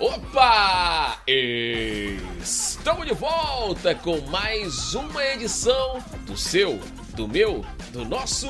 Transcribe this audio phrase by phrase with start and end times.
[0.00, 1.22] Opa!
[2.40, 6.80] Estamos de volta com mais uma edição do seu,
[7.14, 7.62] do meu,
[7.92, 8.48] do nosso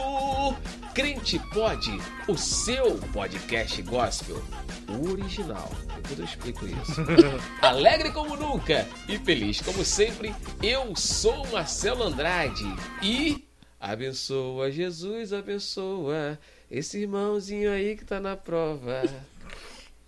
[0.94, 1.90] Crente Pod,
[2.28, 4.40] o seu podcast gospel,
[4.88, 5.68] o original.
[5.96, 7.00] Depois eu explico isso.
[7.60, 10.32] Alegre como nunca e feliz como sempre,
[10.62, 12.62] eu sou Marcelo Andrade
[13.02, 13.44] e
[13.80, 16.38] abençoa Jesus, abençoa
[16.70, 19.02] esse irmãozinho aí que tá na prova.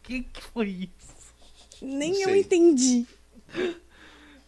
[0.04, 1.01] que que foi isso?
[1.82, 3.04] Nem eu entendi.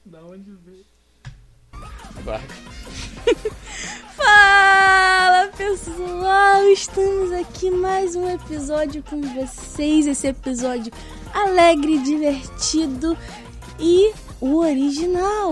[0.06, 0.84] Da onde veio?
[2.23, 2.41] Vai.
[4.15, 10.06] Fala pessoal, estamos aqui mais um episódio com vocês.
[10.06, 10.92] Esse episódio
[11.33, 13.16] alegre, divertido
[13.80, 15.51] e o original.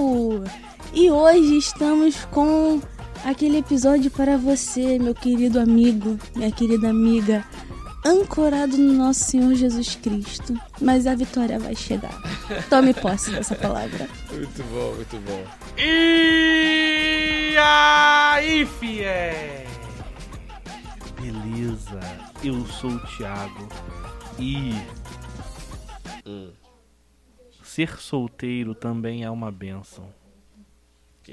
[0.93, 2.79] E hoje estamos com
[3.25, 7.43] aquele episódio para você, meu querido amigo, minha querida amiga,
[8.05, 10.55] ancorado no nosso Senhor Jesus Cristo.
[10.81, 12.14] Mas a vitória vai chegar.
[12.69, 14.09] Tome posse dessa palavra.
[14.33, 15.44] Muito bom, muito bom.
[15.78, 19.67] E aí, fié?
[21.20, 22.00] Beleza,
[22.42, 23.69] eu sou o Thiago
[24.39, 24.75] e
[26.27, 26.53] Hum,
[27.64, 30.09] ser solteiro também é uma benção.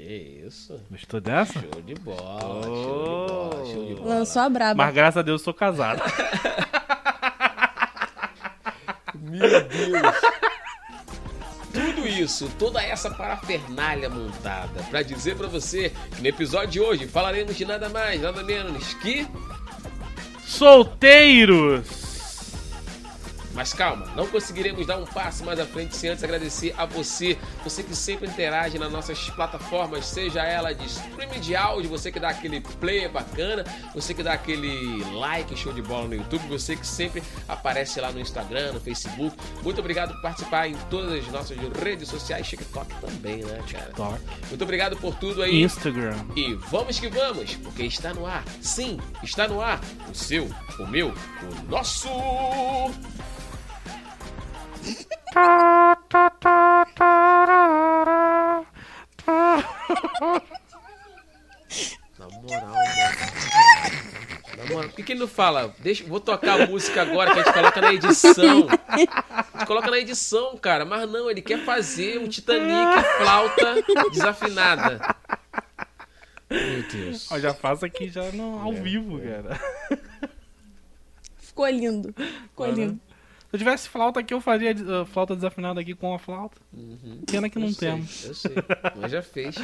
[0.00, 0.80] Que isso?
[0.90, 1.60] Gostou dessa?
[1.60, 4.14] Show de bola, show de bola, show de bola.
[4.14, 4.84] Lançou a braba.
[4.84, 6.02] Mas graças a Deus eu sou casado.
[9.14, 10.16] Meu Deus!
[11.72, 17.06] Tudo isso, toda essa parafernália montada pra dizer pra você que no episódio de hoje
[17.06, 19.26] falaremos de nada mais, nada menos que.
[20.44, 21.99] Solteiros!
[23.54, 27.36] Mas calma, não conseguiremos dar um passo mais à frente sem antes agradecer a você,
[27.64, 32.20] você que sempre interage nas nossas plataformas, seja ela de streaming de áudio, você que
[32.20, 36.76] dá aquele play bacana, você que dá aquele like show de bola no YouTube, você
[36.76, 39.36] que sempre aparece lá no Instagram, no Facebook.
[39.62, 43.90] Muito obrigado por participar em todas as nossas redes sociais, TikTok também, né, cara?
[43.96, 44.20] Toque.
[44.48, 45.62] Muito obrigado por tudo aí.
[45.62, 46.16] Instagram.
[46.36, 48.44] E vamos que vamos, porque está no ar.
[48.60, 49.80] Sim, está no ar.
[50.10, 52.08] O seu, o meu, o nosso.
[62.18, 62.86] Na moral, mano.
[64.58, 65.74] Na moral, por que, que ele não fala?
[65.78, 68.66] Deixa, vou tocar a música agora que a gente coloca na edição.
[68.88, 68.96] A
[69.58, 70.84] gente coloca na edição, cara.
[70.84, 73.76] Mas não, ele quer fazer um Titanic flauta
[74.10, 75.00] desafinada.
[76.50, 77.30] Meu Deus.
[77.30, 79.60] Ó, já faço aqui já no, ao É, vivo, cara.
[81.38, 82.14] Ficou lindo.
[82.48, 82.74] Ficou Uhum.
[82.74, 83.00] lindo.
[83.50, 86.56] Se eu tivesse flauta aqui, eu faria uh, flauta desafinada aqui com a flauta.
[87.28, 88.24] Pena que não Eu sei, temos.
[88.24, 88.54] Eu sei,
[88.94, 89.56] mas já fez.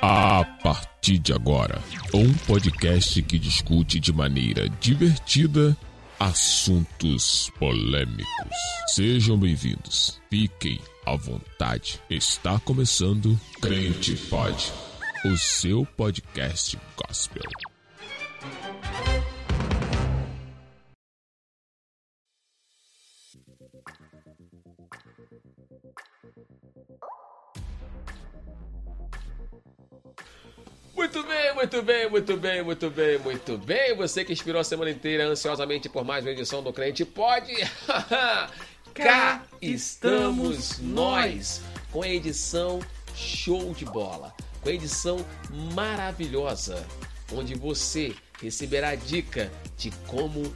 [0.00, 1.80] A partir de agora,
[2.14, 5.76] um podcast que discute de maneira divertida
[6.18, 8.56] assuntos polêmicos.
[8.88, 10.20] Sejam bem-vindos.
[10.30, 12.00] Fiquem à vontade.
[12.08, 14.72] Está começando Crente Pod,
[15.26, 17.75] o seu podcast gospel.
[30.96, 33.94] Muito bem, muito bem, muito bem, muito bem, muito bem.
[33.96, 37.52] Você que inspirou a semana inteira ansiosamente por mais uma edição do Crente Pode.
[38.94, 41.60] Cá estamos nós
[41.92, 42.80] com a edição
[43.14, 45.18] show de bola, com a edição
[45.74, 46.82] maravilhosa,
[47.30, 50.50] onde você receberá a dica de como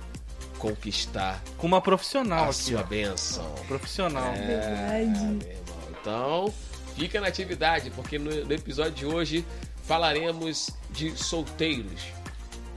[0.59, 3.45] conquistar Com uma profissional a sua bênção.
[3.69, 4.33] Profissional.
[4.33, 5.47] É, Verdade.
[5.91, 6.53] Então,
[6.97, 9.45] fica na atividade, porque no, no episódio de hoje
[9.91, 12.01] falaremos de solteiros,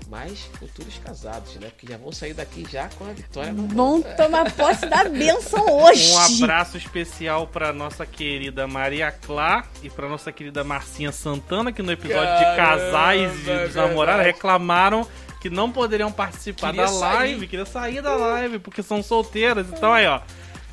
[0.10, 1.70] mas futuros casados, né?
[1.70, 5.64] Porque já vão sair daqui já com a vitória na Vão tomar posse da bênção
[5.64, 6.12] hoje.
[6.12, 11.84] Um abraço especial pra nossa querida Maria Clá e pra nossa querida Marcinha Santana, que
[11.84, 15.08] no episódio de Caramba, casais e dos namorados reclamaram
[15.40, 17.48] que não poderiam participar Queria da live, sair.
[17.48, 19.68] queria sair da live, porque são solteiras.
[19.68, 20.20] Então aí, ó.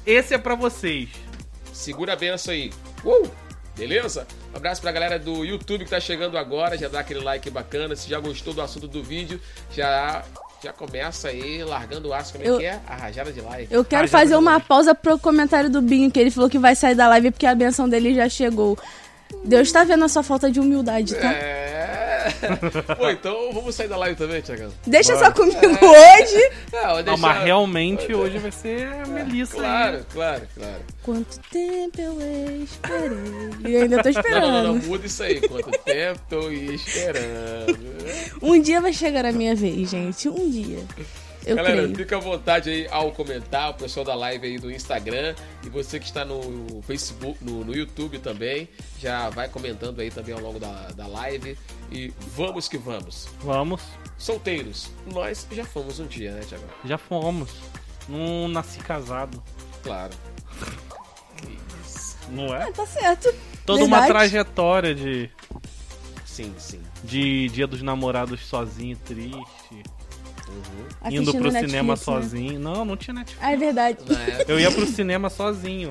[0.07, 1.11] Esse é pra vocês.
[1.71, 2.73] Segura a benção aí.
[3.05, 3.31] Uh!
[3.77, 4.27] Beleza?
[4.53, 6.77] Um abraço pra galera do YouTube que tá chegando agora.
[6.77, 7.95] Já dá aquele like bacana.
[7.95, 9.41] Se já gostou do assunto do vídeo,
[9.75, 10.23] já,
[10.63, 12.33] já começa aí largando o aço.
[12.33, 12.81] Como é Eu- que é?
[12.87, 13.73] A rajada de like.
[13.73, 16.95] Eu quero fazer uma pausa pro comentário do Binho, que ele falou que vai sair
[16.95, 18.77] da live porque a benção dele já chegou.
[19.45, 21.33] Deus tá vendo a sua falta de humildade, tá?
[21.33, 22.10] É.
[22.97, 24.71] Pô, então vamos sair da live também, Tiagão.
[24.87, 25.27] Deixa Bora.
[25.27, 26.51] só comigo hoje.
[26.73, 29.61] Não, Não, deixa- mas realmente hoje vai ser a Melissa aí.
[29.61, 30.81] Claro, claro, claro.
[31.03, 33.73] Quanto tempo eu esperei.
[33.73, 34.63] E ainda tô Não, não, esperando.
[34.65, 35.41] não, muda isso aí.
[35.41, 37.79] Quanto tempo tô esperando.
[38.43, 40.29] Um dia vai chegar a minha vez, gente.
[40.29, 40.79] Um dia.
[41.47, 41.97] Eu Galera, creio.
[41.97, 45.35] fica à vontade aí ao comentar, o pessoal da live aí do Instagram
[45.65, 48.69] e você que está no Facebook, no, no YouTube também,
[49.01, 51.57] já vai comentando aí também ao longo da, da live.
[51.91, 53.29] E vamos que vamos.
[53.41, 53.83] Vamos,
[54.17, 56.65] Solteiros, nós já fomos um dia, né, Tiago?
[56.85, 57.51] já fomos.
[58.09, 59.43] Não nasci casado,
[59.83, 60.13] Claro.
[61.85, 62.17] Isso.
[62.31, 62.65] não é?
[62.69, 63.33] Ah, tá certo.
[63.65, 64.13] Toda uma Verdade.
[64.31, 65.31] trajetória de,
[66.25, 66.81] Sim, sim.
[67.05, 69.37] de dia dos namorados sozinho, triste.
[70.49, 71.11] Uhum.
[71.13, 71.97] indo pro Netflix, cinema né?
[71.97, 72.59] sozinho.
[72.59, 73.45] Não, não tinha Netflix.
[73.45, 73.99] Ah, é verdade.
[74.01, 75.91] Época, Eu ia pro cinema sozinho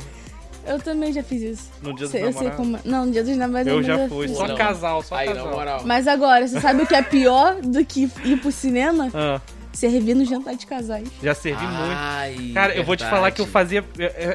[0.66, 1.70] Eu também já fiz isso.
[1.82, 2.58] no dia dos Sei- eu sei namorados.
[2.58, 2.80] como.
[2.86, 4.56] Não, no dia dos namorados Eu nunca já fui, só Não.
[4.56, 5.52] casal, só aí, na casal.
[5.52, 5.82] moral.
[5.86, 9.10] Mas agora, você sabe o que é pior do que ir pro cinema?
[9.14, 9.42] Ah,
[9.72, 11.08] Servir no jantar de casais.
[11.24, 11.94] já servi muito.
[11.96, 13.16] Ai, Cara, eu vou te verdade.
[13.16, 13.86] falar que eu fazia.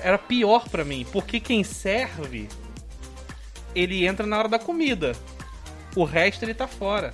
[0.03, 2.49] Era pior pra mim, porque quem serve,
[3.75, 5.13] ele entra na hora da comida.
[5.97, 7.13] O resto ele tá fora.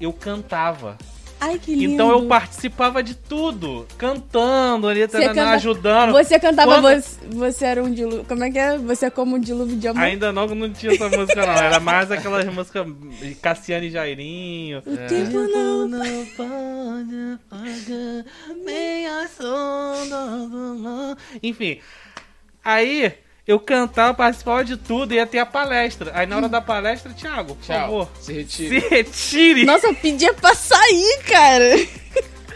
[0.00, 0.96] Eu cantava.
[1.38, 1.92] Ai, que lindo.
[1.94, 3.86] Então eu participava de tudo.
[3.98, 6.12] Cantando ali, Você canta- ajudando.
[6.12, 8.24] Você cantava, Quando- você, você era um dilúvio.
[8.24, 8.78] Como é que é?
[8.78, 10.02] Você é como um dilúvio de amor.
[10.02, 11.52] Ainda não, não tinha essa música, não.
[11.52, 12.86] Era mais aquelas músicas
[13.20, 14.78] de Cassiane e Jairinho.
[14.86, 15.90] O tempo não.
[16.36, 18.24] pode apagar
[18.64, 21.16] meia sombra.
[21.42, 21.78] Enfim,
[22.64, 23.12] aí
[23.46, 26.10] eu cantava, participava de tudo, ia ter a palestra.
[26.14, 27.80] Aí na hora da palestra, Thiago, por Tchau.
[27.80, 28.80] favor, Se retire.
[28.80, 29.64] se retire.
[29.64, 31.76] Nossa, eu pedia pra sair, cara.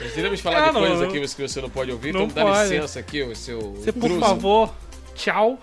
[0.01, 1.09] Nós iremos falar Ah, de não, coisas não.
[1.09, 2.71] aqui que você não pode ouvir, Não então dá pode.
[2.71, 3.75] licença aqui, o seu.
[3.75, 4.75] Você, por favor,
[5.15, 5.59] tchau.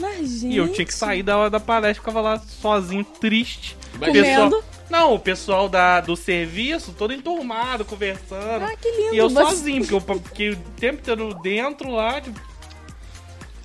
[0.00, 0.54] Mas, gente.
[0.54, 3.76] E eu tinha que sair da hora da palestra, ficava lá sozinho, triste.
[3.94, 4.56] Imagina- Comendo.
[4.56, 8.64] Pessoal- Não, o pessoal da, do serviço, todo enturmado, conversando.
[8.64, 9.14] Ah, que lindo.
[9.14, 12.20] E eu Você- sozinho, porque eu fiquei o tempo inteiro dentro lá.
[12.20, 12.40] tipo,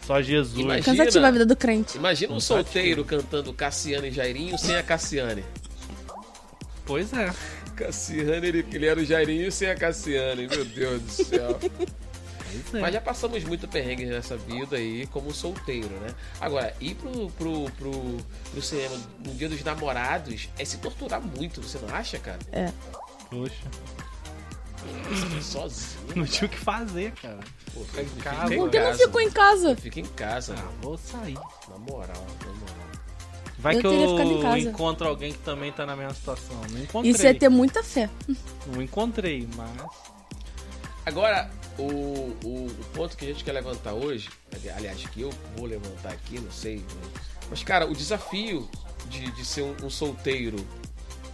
[0.05, 0.59] Só Jesus.
[0.59, 1.97] Imagina- Cansativa a vida do crente.
[1.97, 2.63] Imagina um Cansativo.
[2.63, 5.43] solteiro cantando Cassiane e Jairinho sem a Cassiane.
[6.85, 7.33] Pois é.
[7.75, 11.59] Cassiane, ele, ele era o Jairinho sem a Cassiane, meu Deus do céu.
[12.71, 12.79] É.
[12.79, 16.13] Mas já passamos muito perrengue nessa vida aí como solteiro, né?
[16.39, 18.17] Agora, ir pro, pro, pro,
[18.51, 18.95] pro cinema
[19.25, 22.37] no dia dos namorados é se torturar muito, você não acha, cara?
[23.27, 23.55] Poxa.
[24.83, 25.99] Fica sozinho.
[26.15, 27.39] Não tinha o que fazer, cara.
[27.73, 28.55] Pô, Fica em casa.
[28.55, 29.75] Por que não ficou em casa?
[29.75, 30.77] Fica em casa, Ah, mano.
[30.81, 31.37] vou sair.
[31.69, 32.83] Na moral, na moral.
[33.59, 36.55] Vai Eu que eu encontro alguém que também tá na mesma situação.
[36.69, 37.11] Não encontrei.
[37.11, 38.09] Isso é ter muita fé.
[38.67, 39.89] Não encontrei, mas.
[41.05, 44.29] Agora, o, o, o ponto que a gente quer levantar hoje,
[44.75, 46.83] aliás, que eu vou levantar aqui, não sei,
[47.13, 48.69] mas, mas, cara, o desafio
[49.09, 50.57] de, de ser um, um solteiro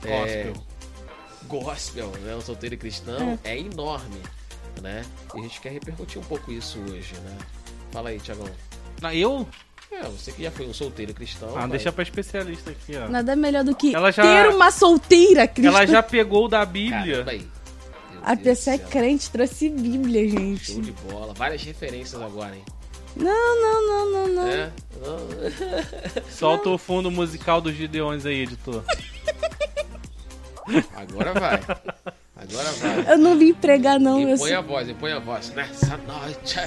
[0.05, 0.51] é,
[1.49, 2.07] Gospel.
[2.21, 3.57] né, um solteiro cristão, é.
[3.57, 4.21] enorme,
[4.81, 5.03] né?
[5.35, 7.37] E a gente quer repercutir um pouco isso hoje, né?
[7.91, 8.47] Fala aí, Tiagão.
[9.01, 9.47] Ah, Eu?
[9.91, 11.49] É, você que já foi um solteiro cristão.
[11.55, 13.09] Ah, vai- deixa pra especialista aqui, ó.
[13.09, 15.69] Nada melhor do que Ela já- ter uma solteira cristã.
[15.75, 17.25] Ela já pegou o da Bíblia.
[17.27, 17.45] Aí.
[18.21, 20.81] A pessoa é crente, trouxe Bíblia, Show gente.
[20.81, 21.33] de bola.
[21.33, 22.63] Várias referências agora, hein?
[23.15, 24.47] Não, não, não, não, não.
[24.47, 24.71] É?
[25.01, 26.21] Não.
[26.29, 28.83] Solta o fundo musical dos Gideões aí, editor.
[30.95, 31.53] Agora vai.
[32.35, 33.13] Agora vai.
[33.13, 34.19] Eu não vim pregar, não.
[34.19, 34.57] E Eu põe sou...
[34.57, 35.53] a voz, e põe a voz.
[35.53, 36.59] Nessa noite.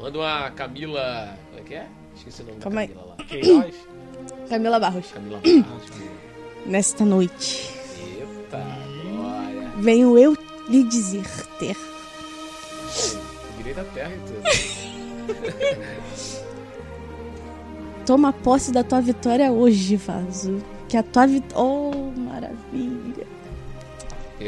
[0.00, 1.36] Manda uma Camila.
[1.50, 1.86] Como é que é?
[2.16, 2.88] Esqueci o nome Calma da aí.
[2.88, 3.16] Camila lá.
[3.24, 3.74] Queiroz?
[4.48, 5.06] Camila Barros.
[5.12, 5.62] Camila Barros.
[6.66, 7.70] Nesta noite,
[8.18, 8.64] Eita,
[9.10, 9.70] glória.
[9.78, 10.36] venho eu
[10.68, 11.24] lhe dizer
[11.58, 11.76] ter.
[13.56, 15.52] Direito à terra e tudo.
[18.06, 20.62] Toma posse da tua vitória hoje, Vaso.
[20.88, 21.56] Que a tua vitória.
[21.64, 23.26] Oh, maravilha.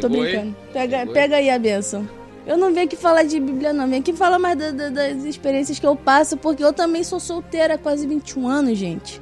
[0.01, 0.33] Tô Pegou aí?
[0.33, 0.57] brincando.
[0.73, 1.21] Pega, Pegou aí?
[1.21, 2.09] pega aí a benção.
[2.47, 3.89] Eu não vim aqui falar de Bíblia, não.
[3.89, 7.19] Vim aqui falar mais da- da- das experiências que eu passo, porque eu também sou
[7.19, 9.21] solteira há quase 21 anos, gente.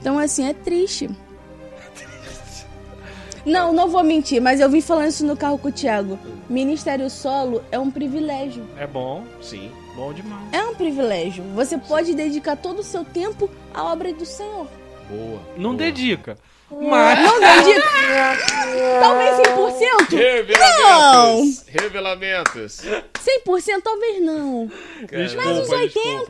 [0.00, 1.08] Então, assim, é triste.
[3.44, 6.18] Não, não vou mentir, mas eu vim falando isso no carro com o Thiago.
[6.48, 8.64] Ministério solo é um privilégio.
[8.78, 9.70] É bom, Sim.
[9.94, 10.42] bom demais.
[10.52, 11.44] É um privilégio.
[11.54, 14.66] Você pode dedicar todo o seu tempo à obra do Senhor.
[15.10, 15.40] Boa.
[15.58, 15.76] Não boa.
[15.76, 16.38] dedica.
[16.80, 17.18] Mas.
[17.20, 17.82] Não dedica.
[19.00, 20.16] Talvez 100%.
[20.16, 21.64] Revelamentos.
[21.68, 22.82] Revelamentos.
[23.46, 24.70] 100% talvez não.
[25.10, 25.76] Desculpa, Mas uns desculpa,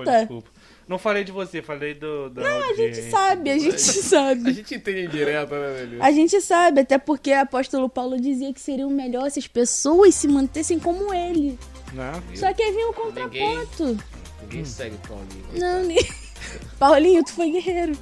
[0.03, 0.19] 80.
[0.19, 0.55] desculpa.
[0.87, 2.29] Não falei de você, falei do.
[2.29, 3.11] Da Não, a gente audiência.
[3.11, 4.53] sabe, a gente A sabe.
[4.53, 5.97] gente entende direto, né, Lelê?
[6.03, 9.47] A gente sabe, até porque o apóstolo Paulo dizia que seria o melhor se as
[9.47, 11.59] pessoas se mantessem como ele.
[11.95, 12.13] Né?
[12.35, 13.97] Só que aí vinha o contraponto.
[14.43, 15.45] Ninguém segue o Paulinho.
[15.55, 15.99] Não, nem...
[16.79, 17.97] Paulinho, tu foi guerreiro.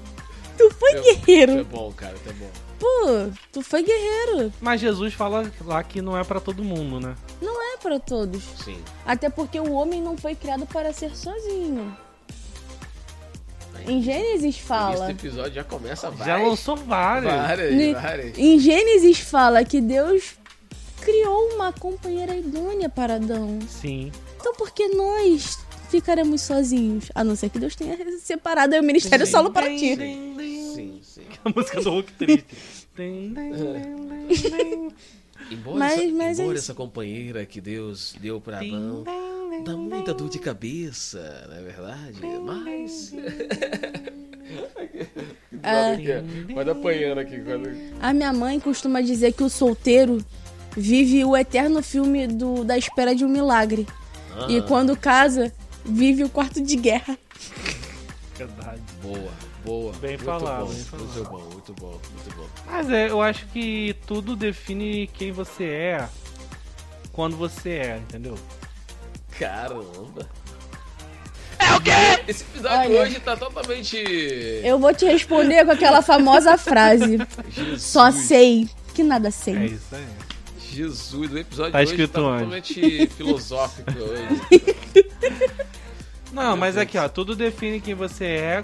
[0.56, 1.64] Tu foi Tu é guerreiro.
[1.64, 2.50] bom, cara, tu é bom.
[2.72, 4.52] tipo, tu foi guerreiro.
[4.60, 7.14] Mas Jesus fala lá que não é pra todo mundo, né?
[7.40, 8.42] Não é pra todos.
[8.64, 8.78] Sim.
[9.06, 11.96] Até porque o homem não foi criado para ser sozinho.
[13.86, 15.04] Em Gênesis fala.
[15.10, 16.48] Esse episódio já começa Já várias.
[16.48, 17.32] lançou várias.
[17.34, 18.38] Várias, várias.
[18.38, 20.34] Em Gênesis fala que Deus
[21.00, 23.58] criou uma companheira idônea para Adão.
[23.68, 24.12] Sim.
[24.40, 25.58] Então por que nós
[25.92, 27.10] ficaremos sozinhos?
[27.14, 29.32] A não ser que Deus tenha separado o ministério Sim.
[29.32, 29.94] solo para ti.
[29.96, 31.22] Sim, sim.
[31.44, 32.46] A música do Hulk triste.
[32.94, 33.72] Tem, tem, tem,
[34.28, 34.88] tem, tem.
[35.50, 36.64] Embora, Mas- essa, mas é embora isso.
[36.66, 39.04] essa companheira que Deus deu pra Tem, Adão
[39.64, 42.20] dá muita dor de cabeça, não é verdade?
[42.44, 43.14] Mas.
[45.62, 45.92] Ah.
[46.54, 47.70] Vai apanhando aqui quando.
[48.00, 50.18] A minha mãe costuma dizer que o solteiro
[50.76, 53.86] vive o eterno filme do, da espera de um milagre.
[54.48, 55.52] E Ah, quando casa,
[55.84, 57.16] vive o quarto de guerra.
[58.36, 58.80] Verdade.
[59.02, 59.30] Boa,
[59.64, 59.92] boa.
[60.00, 61.06] Bem muito falado, bom, bem falado.
[61.08, 62.46] Muito bom, muito bom, muito bom.
[62.70, 66.08] Mas é, eu acho que tudo define quem você é
[67.12, 68.36] quando você é, entendeu?
[69.38, 70.28] Caramba.
[71.58, 71.90] É o quê?
[72.26, 73.02] Esse episódio Olha.
[73.02, 73.96] hoje tá totalmente.
[74.64, 77.18] Eu vou te responder com aquela famosa frase:
[77.50, 77.82] Jesus.
[77.82, 79.56] Só sei que nada sei.
[79.56, 80.06] É isso aí.
[80.72, 82.38] Jesus, o episódio Tá de hoje tá onde?
[82.40, 84.76] totalmente filosófico hoje.
[86.32, 88.62] Não, mas aqui, ó, tudo define quem você é.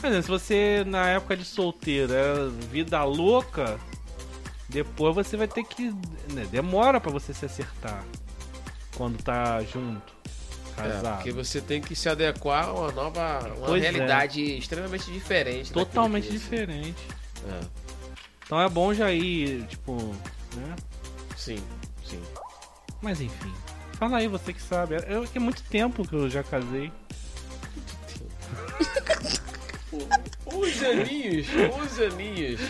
[0.00, 3.78] Por exemplo, se você na época de solteiro é vida louca,
[4.68, 5.90] depois você vai ter que.
[6.32, 8.02] né, demora pra você se acertar.
[8.96, 10.12] Quando tá junto,
[10.76, 11.16] É, casado.
[11.16, 13.40] porque você tem que se adequar a uma nova.
[13.56, 13.90] Uma Pois é.
[13.90, 15.72] realidade extremamente diferente.
[15.72, 16.96] Totalmente diferente.
[17.48, 17.60] É,
[18.46, 19.94] Então é bom já ir, tipo,
[20.56, 20.74] né?
[21.36, 21.58] sim,
[22.04, 22.20] sim.
[23.02, 23.52] Mas enfim.
[23.98, 24.96] Fala aí, você que sabe.
[25.08, 26.92] Eu, que é muito tempo que eu já casei.
[30.46, 31.46] 11 aninhos,
[31.82, 32.60] 11 aninhos.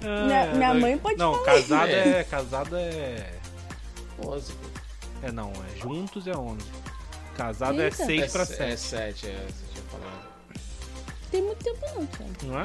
[0.00, 1.96] Minha- minha não- mãe pode Não, falar casado isso.
[1.96, 2.24] é.
[2.24, 3.32] Casado é.
[4.24, 4.68] 11, pô.
[5.22, 6.64] É não, é juntos é 11.
[7.36, 7.96] Casado é Eita.
[8.04, 8.62] 6 pra é, 7.
[8.62, 10.28] É 7, é, você tinha falado.
[11.30, 12.32] Tem muito tempo não, Thiago.
[12.44, 12.64] Não é?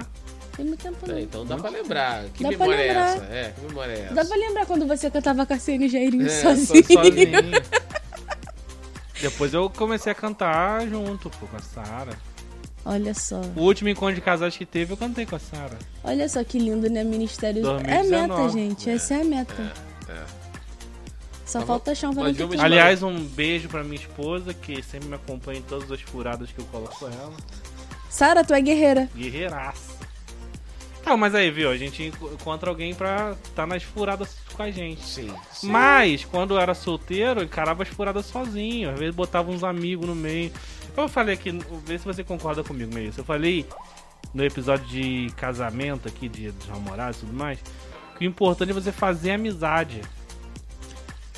[0.56, 1.16] Tem muito tempo não.
[1.16, 2.26] É, então dá pra lembrar.
[2.34, 3.24] Que Dá memória é essa?
[3.26, 4.14] É, que memória é essa?
[4.14, 6.86] Dá pra lembrar quando você cantava Cassiane Jairinho É, sozinho?
[6.86, 7.32] só- Sozinho.
[9.22, 12.18] Depois eu comecei a cantar junto pô, com a Sara.
[12.86, 13.40] Olha só.
[13.56, 15.78] O último encontro de casais que teve, eu cantei com a Sara.
[16.04, 17.04] Olha só que lindo, né?
[17.04, 17.60] Ministério.
[17.60, 18.10] É 2019.
[18.12, 18.90] meta, gente.
[18.90, 19.74] Essa é a meta.
[20.10, 20.24] É.
[21.46, 22.62] Só Nós falta achar um Valentino.
[22.62, 26.60] Aliás, um beijo pra minha esposa, que sempre me acompanha em todas as furadas que
[26.60, 27.34] eu coloco ela.
[28.10, 29.10] Sara, tu é guerreira.
[29.16, 29.93] Guerreiraça.
[31.18, 31.70] Mas aí, viu?
[31.70, 35.04] A gente enco- encontra alguém pra tá nas furadas com a gente.
[35.06, 35.70] Sim, sim.
[35.70, 38.90] Mas, quando eu era solteiro, eu encarava as furadas sozinho.
[38.92, 40.52] Às vezes botava uns amigos no meio.
[40.96, 41.52] Eu falei aqui,
[41.86, 43.12] vê se você concorda comigo meio.
[43.18, 43.66] Eu falei
[44.34, 47.60] no episódio de casamento aqui, de, de namorados e tudo mais,
[48.18, 50.02] que o importante é você fazer amizade,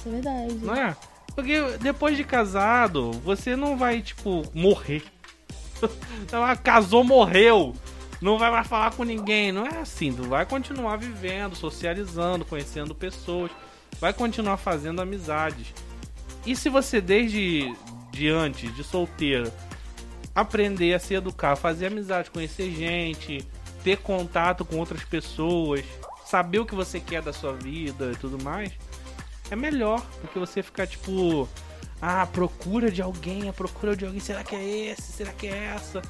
[0.06, 0.54] é verdade.
[0.62, 0.96] não é?
[1.34, 5.04] Porque depois de casado, você não vai, tipo, morrer.
[6.32, 7.74] Ela casou, morreu.
[8.22, 9.52] Não vai mais falar com ninguém.
[9.52, 10.14] Não é assim.
[10.14, 13.52] Tu vai continuar vivendo, socializando, conhecendo pessoas.
[14.00, 15.74] Vai continuar fazendo amizades.
[16.46, 17.74] E se você, desde
[18.12, 19.52] de antes, de solteiro,
[20.34, 23.46] aprender a se educar, fazer amizade, conhecer gente,
[23.84, 25.84] ter contato com outras pessoas,
[26.26, 28.72] saber o que você quer da sua vida e tudo mais,
[29.50, 31.48] é melhor do que você ficar tipo.
[32.02, 34.20] Ah, procura de alguém, à procura de alguém.
[34.20, 35.14] Será que é esse?
[35.14, 36.02] Será que é essa?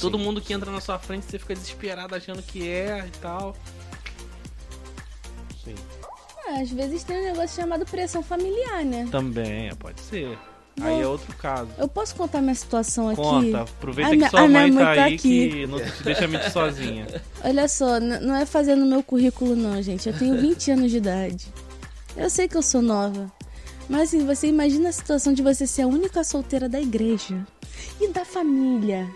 [0.00, 3.18] Todo Sim, mundo que entra na sua frente, você fica desesperado achando que é e
[3.18, 3.54] tal.
[5.64, 5.74] sim.
[6.48, 9.06] Ah, às vezes tem um negócio chamado pressão familiar, né?
[9.10, 10.36] Também, é, pode ser.
[10.80, 11.68] Aí é outro caso.
[11.76, 13.20] Eu posso contar minha situação aqui?
[13.20, 15.18] Conta, aproveita A que sua mãe mãe tá tá aí aqui.
[15.50, 17.06] que não te deixa muito sozinha.
[17.44, 20.08] Olha só, não é fazendo meu currículo não, gente.
[20.08, 21.46] Eu tenho 20 anos de idade.
[22.16, 23.30] Eu sei que eu sou nova.
[23.88, 27.46] Mas assim, você imagina a situação de você ser a única solteira da igreja.
[28.00, 29.08] E da família.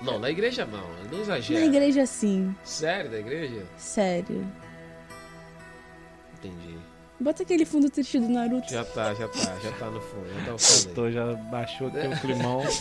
[0.00, 1.60] Não, na igreja não, não exagera.
[1.60, 2.54] Na igreja sim.
[2.64, 3.64] Sério, da igreja?
[3.76, 4.46] Sério.
[6.38, 6.76] Entendi.
[7.18, 8.70] Bota aquele fundo triste do Naruto.
[8.72, 10.94] Já tá, já tá, já tá no fundo, já tá no fundo.
[10.94, 12.62] Tô, já baixou aqui o climão.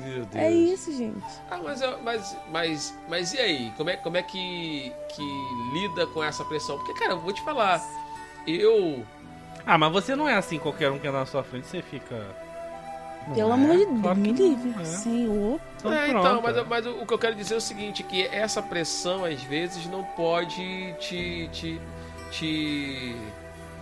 [0.00, 0.34] Meu Deus.
[0.34, 1.22] É isso, gente.
[1.50, 3.72] Ah, mas, eu- mas, mas, mas e aí?
[3.76, 5.22] Como é, como é que, que
[5.72, 6.76] lida com essa pressão?
[6.78, 7.80] Porque, cara, eu vou te falar,
[8.46, 9.04] eu.
[9.66, 12.26] Ah, mas você não é assim, qualquer um que anda na sua frente, você fica.
[13.26, 13.52] Não Pelo é?
[13.54, 14.74] amor de Deus, Claro me livre.
[14.80, 14.84] é.
[14.84, 15.60] Senhor.
[15.78, 16.26] Então, é, pronto.
[16.26, 19.24] então, mas, eu- mas o que eu quero dizer é o seguinte, que essa pressão,
[19.24, 21.48] às vezes, não pode te.
[21.52, 21.80] te.
[22.30, 23.16] te,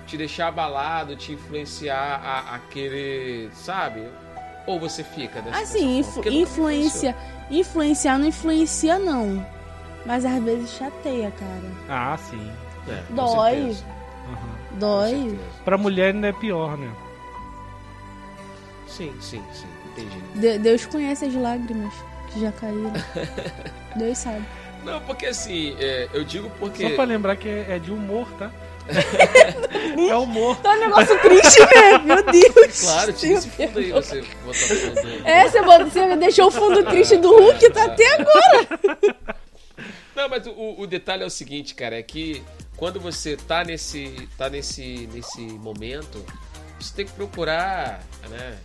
[0.06, 4.02] te deixar abalado, te influenciar a, a querer, sabe?
[4.66, 7.16] Ou você fica dessa Assim, dessa influ- influencia.
[7.50, 9.44] Influenciar não influencia, não.
[10.06, 11.72] Mas às vezes chateia, cara.
[11.88, 12.50] Ah, sim.
[12.88, 13.76] É, Dói.
[13.76, 15.38] com Dói.
[15.64, 16.90] Pra mulher ainda é pior, né?
[18.96, 19.66] Sim, sim, sim.
[19.92, 20.16] Entendi.
[20.34, 21.92] De- Deus conhece as lágrimas
[22.32, 22.92] que já caíram.
[23.96, 24.44] Deus sabe.
[24.84, 26.88] Não, porque assim, é, eu digo porque.
[26.88, 28.50] Só pra lembrar que é é de humor, tá?
[30.10, 30.56] é humor.
[30.56, 31.98] Tá um negócio triste, né?
[32.04, 32.80] Meu Deus.
[32.80, 35.26] Claro, tinha esse fundo aí, você botar fundo.
[35.28, 39.26] É, você, botou- você deixou o fundo triste do Hulk tá até agora.
[40.16, 42.42] Não, mas o, o detalhe é o seguinte, cara, é que
[42.76, 46.22] quando você tá nesse, tá nesse, nesse momento,
[46.78, 48.58] você tem que procurar, né?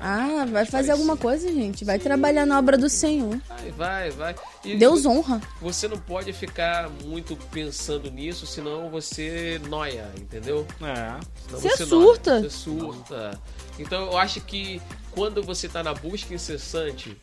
[0.00, 1.84] Ah, vai fazer alguma coisa, gente.
[1.84, 3.40] Vai trabalhar na obra do Senhor.
[3.48, 4.34] Vai, vai, vai.
[4.64, 5.40] E Deus honra.
[5.60, 10.66] Você não pode ficar muito pensando nisso, senão você noia, entendeu?
[10.80, 11.20] É.
[11.46, 12.40] Senão Você noia, surta.
[12.40, 13.40] Você surta.
[13.78, 14.80] Então eu acho que
[15.12, 17.16] quando você tá na busca incessante,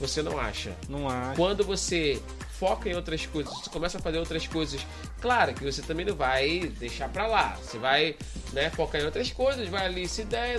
[0.00, 0.72] você não acha.
[0.88, 1.36] Não acho.
[1.36, 2.20] Quando você
[2.58, 4.84] foca em outras coisas, você começa a fazer outras coisas,
[5.20, 7.56] claro que você também não vai deixar pra lá.
[7.62, 8.16] Você vai,
[8.52, 10.58] né, focar em outras coisas, vai ali se der,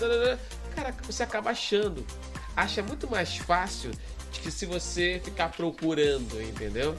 [0.81, 2.05] cara, você acaba achando.
[2.55, 3.91] Acha muito mais fácil
[4.31, 6.95] de que se você ficar procurando, entendeu?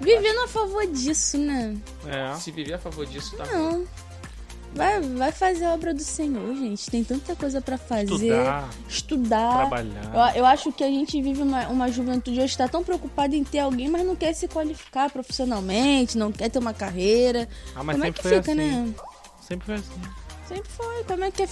[0.00, 1.76] Vivendo a favor disso, né?
[2.06, 2.34] É.
[2.36, 3.44] Se viver a favor disso, tá.
[3.46, 3.84] Não.
[4.72, 6.88] Vai, vai fazer a obra do Senhor, gente.
[6.90, 8.12] Tem tanta coisa pra fazer.
[8.14, 9.56] Estudar, Estudar.
[9.58, 10.32] trabalhar.
[10.34, 13.42] Eu, eu acho que a gente vive uma, uma juventude hoje tá tão preocupada em
[13.42, 17.48] ter alguém, mas não quer se qualificar profissionalmente, não quer ter uma carreira.
[17.74, 18.60] Ah, mas Como é sempre que foi fica, assim.
[18.60, 18.94] né?
[19.42, 20.00] Sempre foi assim.
[20.48, 21.04] Sempre foi.
[21.04, 21.48] Como é que é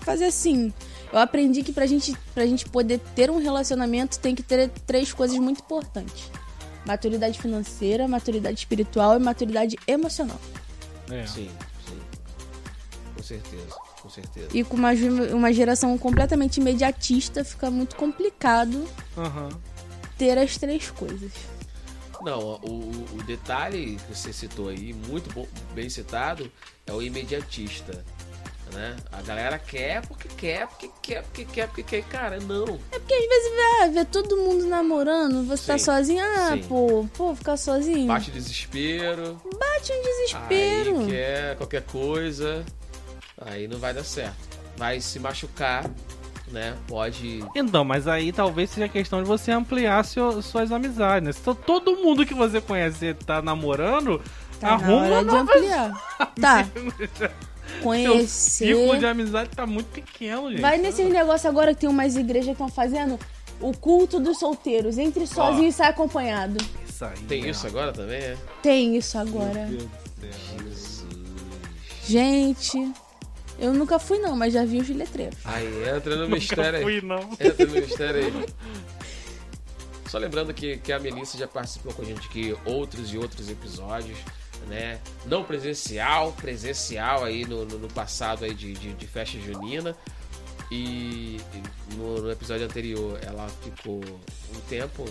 [0.00, 0.74] fazer assim?
[1.12, 5.12] Eu aprendi que pra gente, pra gente poder ter um relacionamento tem que ter três
[5.12, 6.30] coisas muito importantes:
[6.86, 10.38] maturidade financeira, maturidade espiritual e maturidade emocional.
[11.10, 11.26] É.
[11.26, 11.48] Sim,
[11.88, 11.98] sim.
[13.16, 14.48] Com certeza, com certeza.
[14.52, 14.90] E com uma,
[15.34, 18.86] uma geração completamente imediatista, fica muito complicado
[19.16, 19.48] Aham.
[20.18, 21.32] ter as três coisas.
[22.20, 26.50] Não, o, o- o detalhe que você citou aí, muito bom- bem citado,
[26.86, 28.04] é o imediatista.
[28.74, 28.96] Né?
[29.10, 32.02] A galera quer porque quer, porque quer, porque quer, porque quer.
[32.04, 32.78] Cara, não.
[32.92, 36.50] É porque às vezes vê, ah, vê todo mundo namorando, você tá Sim, sozinho, ah,
[36.52, 36.62] sim.
[36.68, 38.06] pô, pô, ficar sozinho.
[38.06, 39.40] Bate desespero.
[39.58, 40.98] Bate um desespero.
[41.00, 42.64] Aí quer qualquer coisa.
[43.40, 44.36] Aí não vai dar certo.
[44.76, 45.84] Vai se machucar,
[46.48, 46.76] né?
[46.86, 47.42] Pode.
[47.54, 51.32] Então, mas aí talvez seja questão de você ampliar seu- suas amizades, né?
[51.32, 54.20] Se to- todo mundo que você conhece tá namorando,
[54.60, 55.92] Tá na arruma hora de ampliar.
[56.40, 56.66] Tá,
[57.78, 58.28] Seu conhecer.
[58.74, 60.60] ciclo de amizade tá muito pequeno, gente.
[60.60, 63.18] Vai nesses negócios agora que tem umas igrejas que estão fazendo
[63.60, 64.98] o culto dos solteiros.
[64.98, 66.56] Entre sozinho e sai acompanhado.
[66.88, 67.50] Isso aí, Tem né?
[67.50, 68.36] isso agora também, é?
[68.62, 69.66] Tem isso agora.
[69.66, 70.58] Meu Deus do céu.
[70.68, 71.04] Jesus.
[72.04, 72.92] Gente,
[73.58, 75.36] eu nunca fui não, mas já vi os letreiros.
[75.44, 76.82] Aí entra no Nunca mistério aí.
[76.82, 77.20] fui, não.
[77.38, 78.46] Entra no mistério aí.
[80.08, 83.50] Só lembrando que, que a Melissa já participou com a gente aqui outros e outros
[83.50, 84.16] episódios,
[84.66, 85.00] né?
[85.24, 89.96] Não presencial, presencial aí no, no, no passado aí de, de, de, festa junina.
[90.70, 91.40] E
[91.94, 94.00] no, no episódio anterior ela ficou
[94.54, 95.06] um tempo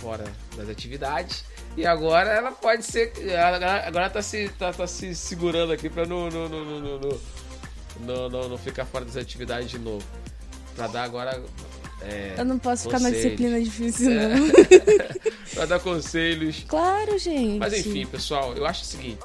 [0.00, 0.24] fora
[0.56, 1.44] das atividades.
[1.76, 3.12] E agora ela pode ser.
[3.26, 7.20] Ela, agora tá se, tá, tá se segurando aqui pra não, não, não, não, não,
[8.00, 10.04] não, não, não ficar fora das atividades de novo.
[10.74, 11.42] Pra dar agora
[12.02, 13.22] é, Eu não posso ficar na conselhos.
[13.24, 14.28] disciplina difícil, É.
[14.28, 14.48] não.
[15.54, 16.64] pra dar conselhos.
[16.68, 17.58] Claro, gente.
[17.58, 19.18] Mas enfim, pessoal, eu acho o seguinte.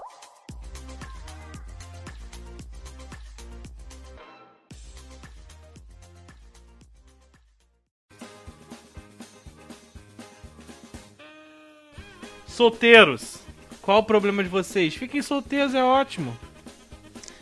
[12.47, 13.37] Solteiros,
[13.81, 14.95] qual o problema de vocês?
[14.95, 16.37] Fiquem solteiros, é ótimo.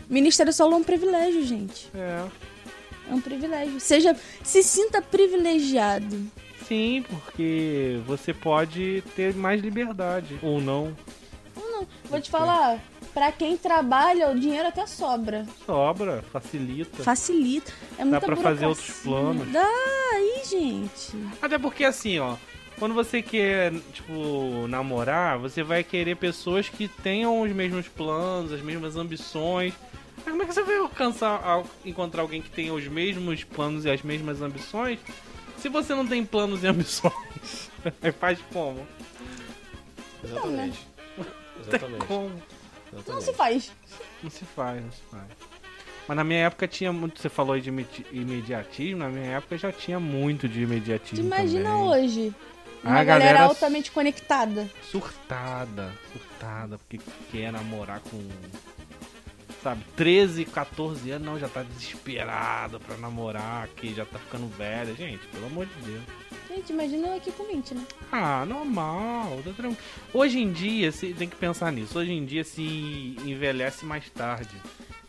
[0.09, 1.89] Ministério solo é um privilégio, gente.
[1.95, 2.25] É.
[3.11, 3.77] É um privilégio.
[3.81, 6.17] Seja, se sinta privilegiado.
[6.65, 10.39] Sim, porque você pode ter mais liberdade.
[10.41, 10.95] Ou não.
[11.53, 11.87] Ou não.
[12.09, 12.79] Vou te falar,
[13.13, 15.45] pra quem trabalha, o dinheiro até sobra.
[15.65, 17.03] Sobra, facilita.
[17.03, 17.73] Facilita.
[17.97, 19.51] É muita pra fazer outros planos.
[19.51, 19.67] Dá
[20.13, 21.11] aí, gente.
[21.41, 22.37] Até porque assim, ó.
[22.79, 28.61] Quando você quer, tipo, namorar, você vai querer pessoas que tenham os mesmos planos, as
[28.61, 29.73] mesmas ambições.
[30.23, 33.85] Mas como é que você vai alcançar, al- encontrar alguém que tenha os mesmos planos
[33.85, 34.99] e as mesmas ambições
[35.57, 37.69] se você não tem planos e ambições?
[38.19, 38.85] Faz como?
[40.23, 40.87] Exatamente.
[41.15, 41.25] Tem
[41.67, 42.05] Exatamente.
[42.05, 42.31] como?
[42.93, 43.09] exatamente.
[43.09, 43.71] Não se faz.
[44.23, 45.23] Não se faz, não se faz.
[46.07, 47.19] Mas na minha época tinha muito.
[47.21, 51.25] Você falou aí de imedi- imediatismo, na minha época já tinha muito de imediatismo.
[51.25, 51.83] imagina também.
[51.87, 52.35] hoje.
[52.83, 54.67] Uma A galera, galera- altamente conectada.
[54.83, 56.99] Surtada, surtada, porque
[57.31, 58.17] quer namorar com
[59.61, 64.93] sabe, 13, 14 anos, não, já tá desesperado pra namorar, que já tá ficando velha.
[64.93, 66.03] Gente, pelo amor de Deus.
[66.49, 67.85] Gente, imagina eu aqui com 20, né?
[68.11, 69.77] Ah, normal, tá tranquilo.
[70.13, 71.97] Hoje em dia, você tem que pensar nisso.
[71.97, 74.55] Hoje em dia se envelhece mais tarde.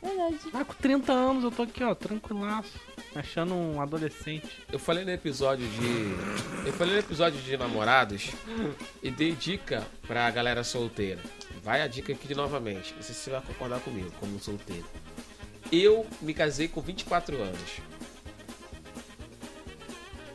[0.02, 0.38] Verdade.
[0.52, 2.72] Ah, com 30 anos eu tô aqui, ó, tranquilaço.
[3.14, 4.48] Achando um adolescente.
[4.72, 6.66] Eu falei no episódio de.
[6.66, 8.30] Eu falei no episódio de namorados
[9.02, 11.20] e dei dica pra galera solteira.
[11.62, 12.92] Vai a dica aqui de novamente.
[12.94, 14.86] Não sei se você vai concordar comigo, como solteiro.
[15.70, 17.80] Eu me casei com 24 anos.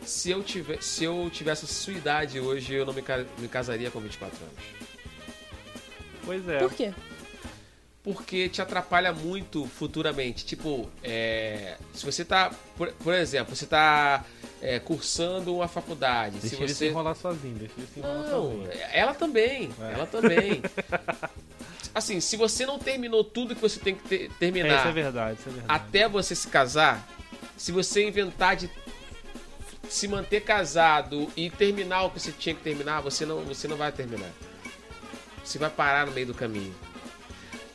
[0.06, 3.04] Se eu, tiver, se eu tivesse a sua idade hoje, eu não me,
[3.40, 4.64] me casaria com 24 anos.
[6.24, 6.60] Pois é.
[6.60, 6.94] Por quê?
[8.14, 10.46] Porque te atrapalha muito futuramente.
[10.46, 14.24] Tipo, é, se você tá, por, por exemplo, você tá
[14.62, 18.18] é, cursando uma faculdade, Deixa se ele se você enrolar sozinho, deixa ele se enrolar
[18.24, 18.70] não, sozinho.
[18.94, 19.94] ela também, É.
[19.94, 20.62] ela também.
[21.94, 24.92] Assim, se você não terminou tudo que você tem que ter- É, isso terminar é
[24.92, 25.74] verdade, isso é verdade.
[25.82, 27.06] até você se casar,
[27.58, 28.70] se você inventar de
[29.90, 33.76] se manter casado e terminar o que você tinha que terminar, você não, você não
[33.78, 34.30] vai terminar.
[35.44, 36.74] Você vai parar no meio do caminho.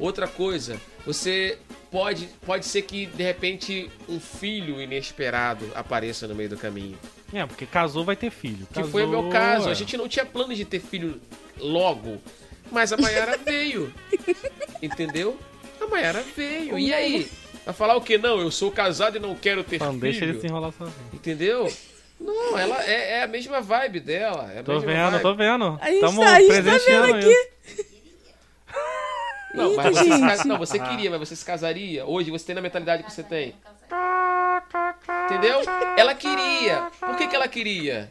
[0.03, 1.59] Outra coisa, você
[1.91, 6.99] pode, pode ser que de repente um filho inesperado apareça no meio do caminho.
[7.33, 8.67] É, porque casou vai ter filho.
[8.67, 9.69] Que Casou, foi o meu caso.
[9.69, 9.71] é.
[9.71, 11.21] A gente não tinha plano de ter filho
[11.59, 12.19] logo,
[12.71, 13.93] mas a Mayara veio.
[14.83, 15.39] Entendeu?
[15.81, 16.79] A Mayara veio.
[16.79, 17.31] E aí?
[17.65, 18.19] Vai falar o que?
[18.19, 20.41] Não, eu sou casado e não quero ter Então, deixa ele filho.
[20.41, 20.97] se enrolar sozinho.
[21.13, 21.73] Entendeu?
[22.21, 24.53] Não, ela é, é a mesma vibe dela.
[24.53, 25.23] É a Tô mesma vendo, vibe.
[25.23, 25.79] tô vendo.
[25.81, 27.92] A gente Tamo tá- a gente tá presenciando vendo isso.
[29.55, 30.21] Não, mas Eita, você, gente.
[30.21, 32.07] casa- não, você queria, mas você se casaria.
[32.07, 33.55] Hoje você tem na mentalidade que você tem.
[35.27, 35.61] Entendeu?
[35.97, 36.91] Ela queria.
[37.01, 38.11] Por que, que ela queria?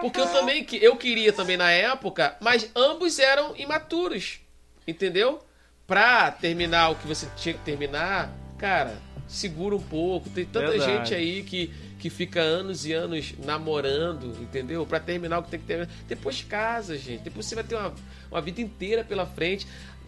[0.00, 4.40] Porque eu também que- eu queria também na época, mas ambos eram imaturos.
[4.86, 5.40] Entendeu?
[5.86, 8.96] Pra terminar o que você tinha que terminar, cara,
[9.28, 10.30] segura um pouco.
[10.30, 10.90] Tem tanta Verdade.
[10.92, 11.66] gente aí que,
[11.98, 14.86] que fica anos e anos namorando, entendeu?
[14.86, 15.90] Pra terminar o que tem que terminar.
[16.08, 17.20] Depois casa, gente.
[17.22, 17.92] Depois você vai ter uma,
[18.30, 19.66] uma vida inteira pela frente.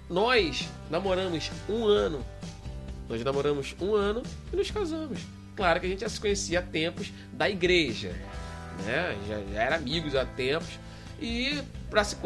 [0.08, 2.24] Nós namoramos um ano.
[3.08, 5.20] Nós namoramos um ano e nos casamos.
[5.56, 8.10] Claro que a gente já se conhecia há tempos da igreja,
[8.84, 9.16] né?
[9.28, 10.78] Já, já era amigos há tempos.
[11.20, 12.16] E pra se,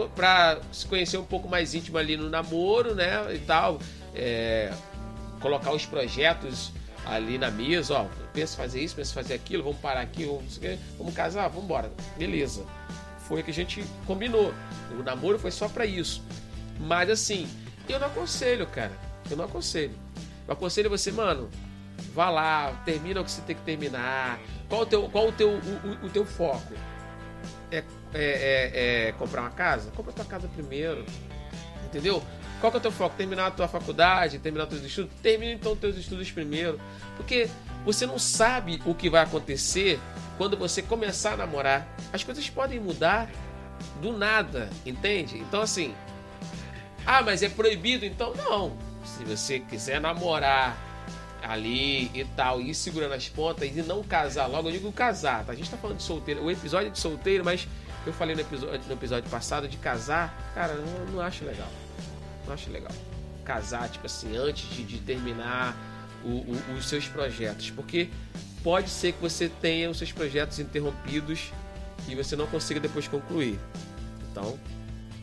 [0.73, 3.35] se conhecer um pouco mais íntimo ali no namoro, né?
[3.35, 3.81] E tal,
[4.15, 4.73] é,
[5.41, 6.73] colocar os projetos
[7.05, 10.61] ali na mesa, ó, pensa fazer isso, pensa fazer aquilo, vamos parar aqui, vamos,
[10.99, 11.93] vamos casar, vamos embora.
[12.17, 12.65] Beleza.
[13.21, 14.55] Foi que a gente combinou.
[14.93, 16.23] O namoro foi só pra isso.
[16.79, 17.49] Mas assim,
[17.93, 18.93] eu não aconselho, cara.
[19.31, 19.95] Eu não aconselho.
[20.47, 21.51] Eu aconselho você, mano,
[22.15, 24.39] vá lá, termina o que você tem que terminar.
[24.69, 25.53] Qual o teu, qual o teu, o,
[26.03, 26.73] o- o teu foco?
[27.71, 29.91] É, é, é- é comprar uma casa?
[29.93, 31.05] Compra tua casa primeiro.
[31.85, 32.23] Entendeu?
[32.61, 33.15] Qual que é o teu foco?
[33.17, 35.13] Terminar a tua faculdade, terminar os teus estudos?
[35.23, 36.81] Termina então os teus estudos primeiro.
[37.17, 37.49] Porque
[37.85, 40.01] você não sabe o que vai acontecer
[40.39, 41.87] quando você começar a namorar.
[42.13, 43.29] As coisas podem mudar
[44.01, 45.39] do nada, entende?
[45.39, 45.95] Então assim,
[47.07, 48.35] ah, mas é proibido então?
[48.35, 48.77] Não.
[49.05, 50.77] Se você quiser namorar
[51.43, 55.45] ali e tal, e ir segurando as pontas e não casar logo, eu digo casar,
[55.45, 55.53] tá?
[55.53, 57.69] A gente tá falando de solteiro, o episódio é de solteiro, mas
[58.05, 61.69] eu falei no episódio, no episódio passado de casar, cara, não, não acho legal.
[62.47, 62.91] Não acho legal.
[63.45, 65.77] Casar, tipo assim, antes de, de terminar
[66.25, 67.71] o- o- os seus projetos.
[67.71, 68.09] Porque
[68.65, 71.53] pode ser que você tenha os seus projetos interrompidos
[72.09, 73.59] e você não consiga depois concluir.
[74.33, 74.59] Então,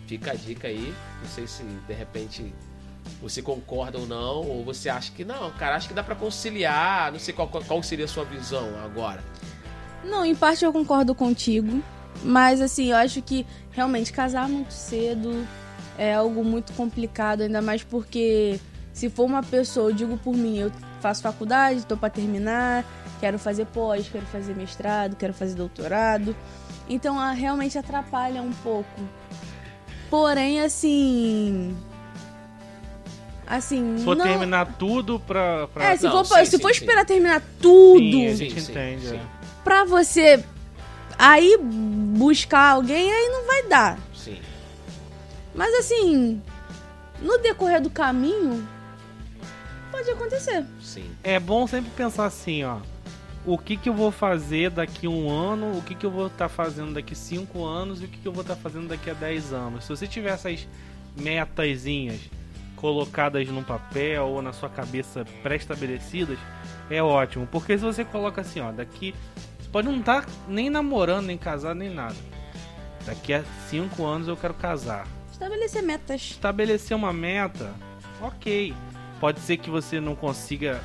[0.08, 0.93] fica a dica aí.
[1.24, 2.54] Não sei se de repente
[3.22, 7.12] você concorda ou não, ou você acha que não, cara, acho que dá pra conciliar.
[7.12, 9.24] Não sei qual, qual- seria a sua visão agora.
[10.04, 11.82] Não, em parte eu concordo contigo.
[12.24, 15.48] Mas assim, eu acho que realmente casar muito cedo
[15.98, 18.60] é algo muito complicado, ainda mais porque
[18.94, 22.86] se for uma pessoa, eu digo por mim, eu faço faculdade, tô pra terminar,
[23.20, 26.36] quero fazer pós, quero fazer mestrado, quero fazer doutorado.
[26.88, 29.02] Então ah, realmente atrapalha um pouco.
[30.13, 31.76] Porém, assim.
[33.47, 33.97] Assim.
[33.97, 34.23] Se for não...
[34.23, 35.67] terminar tudo pra.
[35.69, 35.86] pra...
[35.86, 36.82] É, se, Não, for, sim, se sim, for sim.
[36.82, 39.08] esperar terminar tudo Sim, a gente sim, entende.
[39.08, 39.15] sim.
[39.15, 39.21] é.
[39.63, 40.45] pra você
[41.17, 43.97] aí buscar alguém, aí não vai dar.
[44.15, 44.39] Sim.
[45.56, 46.39] Mas assim,
[47.19, 48.69] no decorrer do caminho,
[49.91, 50.63] pode acontecer.
[50.80, 51.10] Sim.
[51.23, 52.78] É bom sempre pensar assim, ó.
[53.46, 56.48] O que, que eu vou fazer daqui um ano, o que, que eu vou estar
[56.48, 59.52] fazendo daqui cinco anos e o que, que eu vou estar fazendo daqui a 10
[59.52, 59.84] anos.
[59.84, 60.66] Se você tiver essas
[61.18, 62.20] metazinhas
[62.78, 66.38] colocadas num papel ou na sua cabeça pré-estabelecidas,
[66.90, 67.46] é ótimo.
[67.48, 69.14] Porque se você coloca assim, ó, daqui.
[69.60, 72.16] Você pode não estar nem namorando, nem casado, nem nada.
[73.06, 76.22] Daqui a cinco anos eu quero casar Estabelecer metas.
[76.22, 77.74] estabelecer uma meta,
[78.22, 78.74] ok.
[79.20, 80.82] Pode ser que você não consiga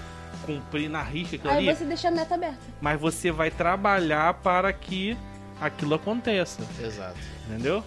[0.48, 2.58] cumprir na risca aquilo Aí ali, você deixa a meta aberta.
[2.80, 5.14] mas você vai trabalhar para que
[5.60, 7.18] aquilo aconteça, Exato.
[7.46, 7.84] entendeu?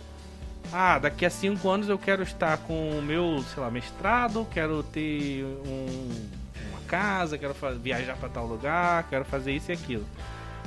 [0.71, 4.83] Ah, daqui a cinco anos eu quero estar com o meu, sei lá, mestrado, quero
[4.83, 6.21] ter um-
[6.69, 10.05] uma casa, quero viajar para tal lugar, quero fazer isso e aquilo.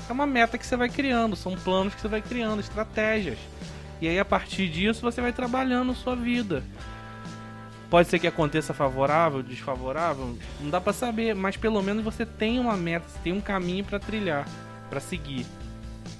[0.09, 3.39] É uma meta que você vai criando, são planos que você vai criando, estratégias.
[4.01, 6.65] E aí a partir disso você vai trabalhando sua vida.
[7.95, 12.59] Pode ser que aconteça favorável, desfavorável, não dá pra saber, mas pelo menos você tem
[12.59, 14.49] uma meta, você tem um caminho pra trilhar,
[14.91, 15.47] pra seguir.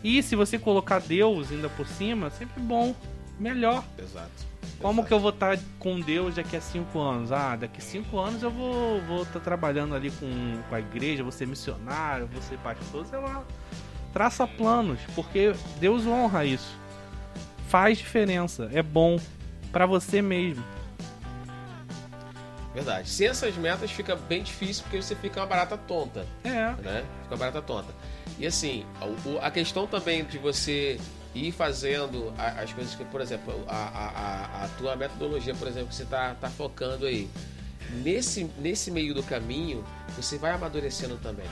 [0.05, 2.95] E se você colocar Deus ainda por cima, sempre bom,
[3.41, 3.83] melhor.
[3.99, 4.31] Exato.
[4.79, 5.09] Como Exato.
[5.09, 7.33] que eu vou estar com Deus daqui a cinco anos?
[7.33, 10.29] Ah, daqui a cinco anos eu vou vou estar trabalhando ali com,
[10.69, 13.43] com a igreja, vou ser missionário, vou ser pastor, sei lá.
[14.13, 16.79] Traça planos, porque Deus honra isso.
[17.67, 19.19] Faz diferença, é bom
[19.73, 20.63] pra você mesmo.
[22.75, 23.09] Verdade.
[23.09, 26.51] Sem essas metas fica bem difícil porque você fica uma barata tonta, É,
[26.83, 27.05] né?
[27.23, 27.95] Fica uma barata tonta.
[28.39, 28.85] E assim,
[29.41, 30.99] a questão também de você
[31.35, 35.95] ir fazendo as coisas que, por exemplo, a, a, a- tua metodologia, por exemplo, que
[35.95, 37.29] você tá, tá focando aí.
[38.03, 39.85] Nesse, nesse meio do caminho,
[40.17, 41.47] você vai amadurecendo também.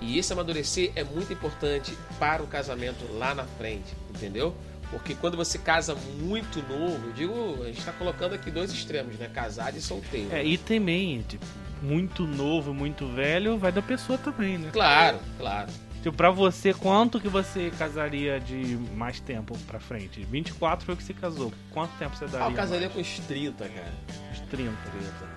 [0.00, 4.54] E esse amadurecer é muito importante para o casamento lá na frente, entendeu?
[4.94, 9.18] Porque quando você casa muito novo, eu digo, a gente está colocando aqui dois extremos,
[9.18, 9.28] né?
[9.28, 10.28] Casado e solteiro.
[10.32, 11.44] é e também, tipo,
[11.82, 14.70] muito novo, muito velho, vai da pessoa também, né?
[14.72, 15.68] Claro, claro.
[16.00, 20.20] Tipo, pra você, quanto que você casaria de mais tempo pra frente?
[20.30, 21.52] 24 foi o que você casou.
[21.72, 22.46] Quanto tempo você daria?
[22.46, 22.94] Ah, eu casaria mais?
[22.94, 23.92] com os 30, cara.
[24.30, 24.48] Uns 30.
[24.50, 25.34] 30.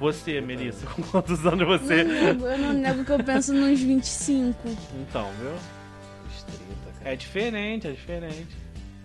[0.00, 2.04] Você, Melissa, com quantos anos Não você?
[2.04, 4.56] nego, eu não nego que eu penso nos 25.
[5.00, 5.52] Então, viu?
[7.12, 7.12] Os 30, cara.
[7.12, 8.56] É diferente, é diferente.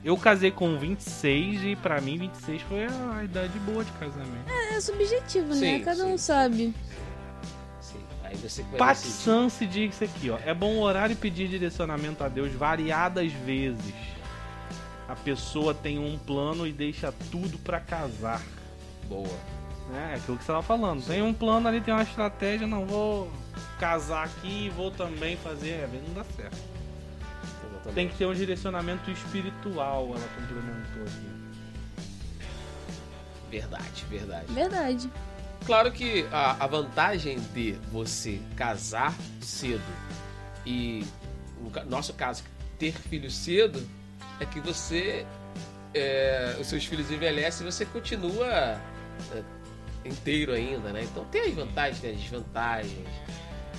[0.04, 4.50] Eu casei com 26 e pra mim 26 foi a idade boa de casamento.
[4.72, 5.56] É subjetivo, né?
[5.56, 6.14] Sim, Cada sim.
[6.14, 6.74] um sabe.
[7.82, 8.00] Sim.
[8.24, 8.96] Aí você Pat.
[8.98, 10.38] Sansi diz isso aqui, ó.
[10.46, 13.94] É bom orar e pedir direcionamento a Deus variadas vezes.
[15.08, 18.42] A pessoa tem um plano e deixa tudo pra casar.
[19.08, 19.28] Boa.
[19.90, 20.12] né?
[20.14, 21.04] É aquilo que você tava falando.
[21.06, 23.30] Tem um plano ali, tem uma estratégia, não vou
[23.80, 25.72] casar aqui e vou também fazer.
[25.72, 26.58] É, não dá certo.
[27.82, 27.96] Exatamente.
[27.96, 31.40] Tem que ter um direcionamento espiritual, ela complementou aqui.
[33.50, 34.54] Verdade, verdade.
[34.54, 35.12] Verdade.
[35.66, 39.82] Claro que a, a vantagem de você casar cedo
[40.66, 41.06] e,
[41.60, 42.44] no nosso caso,
[42.78, 43.86] ter filho cedo
[44.40, 45.26] é que você.
[45.94, 49.44] é, os seus filhos envelhecem e você continua é,
[50.06, 51.04] inteiro ainda, né?
[51.04, 53.08] Então tem as vantagens, tem as desvantagens.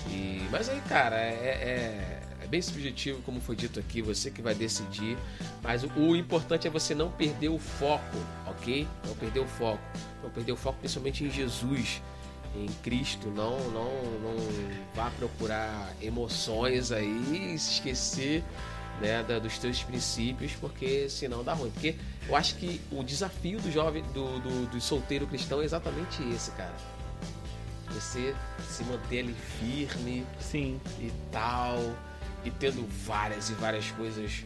[0.09, 4.41] E, mas aí, cara, é, é- é bem subjetivo, como foi dito aqui, você que
[4.43, 5.17] vai decidir.
[5.63, 8.87] Mas o, o importante é você não perder o foco, ok?
[9.07, 9.83] Não perder o foco.
[10.23, 12.03] Não perder o foco principalmente em Jesus,
[12.57, 13.29] em Cristo.
[13.29, 13.85] Não, não,
[14.21, 14.37] não
[14.95, 18.43] vá procurar emoções aí e se esquecer
[19.01, 21.71] né, da- dos teus princípios, porque senão dá ruim.
[21.71, 21.97] Porque
[22.29, 26.51] eu acho que o desafio do jovem, do, do, do solteiro cristão é exatamente esse,
[26.53, 26.75] cara.
[27.93, 28.35] Você
[28.69, 30.81] se manter ali firme Sim.
[31.01, 31.77] e tal,
[32.45, 34.45] e tendo várias e várias coisas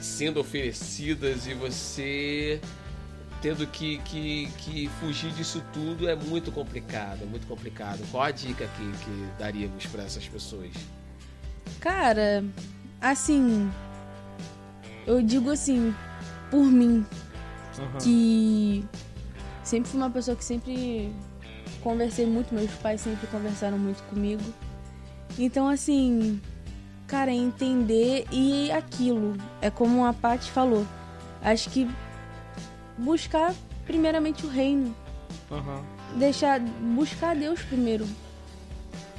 [0.00, 2.60] sendo oferecidas e você
[3.40, 8.00] tendo que, que, que fugir disso tudo é muito complicado, é muito complicado.
[8.10, 10.70] Qual a dica que, que daríamos para essas pessoas?
[11.80, 12.44] Cara,
[13.00, 13.70] assim.
[15.06, 15.94] Eu digo assim,
[16.50, 17.04] por mim,
[17.78, 17.98] Aham.
[17.98, 18.84] que
[19.64, 21.10] sempre fui uma pessoa que sempre
[21.82, 24.44] conversei muito, meus pais sempre conversaram muito comigo.
[25.38, 26.40] Então, assim,
[27.10, 29.36] cara, entender e aquilo.
[29.60, 30.86] É como a Paty falou.
[31.42, 31.90] Acho que
[32.96, 33.52] buscar
[33.84, 34.94] primeiramente o reino.
[35.50, 35.82] Aham.
[36.16, 36.60] Deixar.
[36.60, 38.06] Buscar Deus primeiro.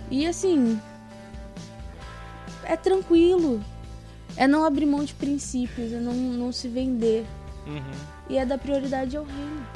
[0.10, 0.80] E assim.
[2.64, 3.62] É tranquilo.
[4.38, 7.26] É não abrir mão de princípios, é não, não se vender.
[7.68, 7.82] Uhum.
[8.30, 9.68] E é dar prioridade ao reino.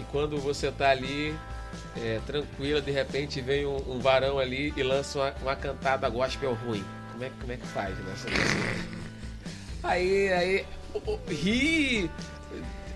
[0.00, 1.36] E quando você tá ali
[1.96, 6.54] é, tranquila, de repente vem um, um varão ali e lança uma, uma cantada gospel
[6.54, 6.84] ruim.
[7.22, 8.28] Como é, como é que faz nessa
[9.84, 10.66] Aí, aí,
[11.28, 12.10] ri,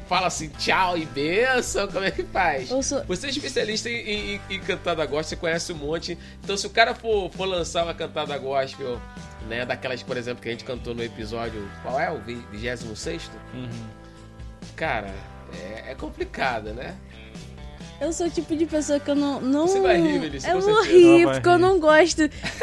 [0.08, 2.68] fala assim tchau e benção, como é que faz?
[2.68, 3.04] Sou.
[3.04, 6.18] Você é especialista em, em, em cantada gospel, você conhece um monte.
[6.42, 9.00] Então, se o cara for, for lançar uma cantada gospel,
[9.48, 12.10] né, daquelas, por exemplo, que a gente cantou no episódio, qual é?
[12.10, 13.30] O 26?
[13.54, 13.68] Uhum.
[14.74, 15.14] Cara,
[15.52, 16.96] é, é complicado, né?
[17.98, 19.40] Eu sou o tipo de pessoa que eu não.
[19.40, 19.66] não...
[19.66, 21.58] Você vai rir, Melissa, Eu vou rir, vai porque eu rir.
[21.60, 22.20] não gosto.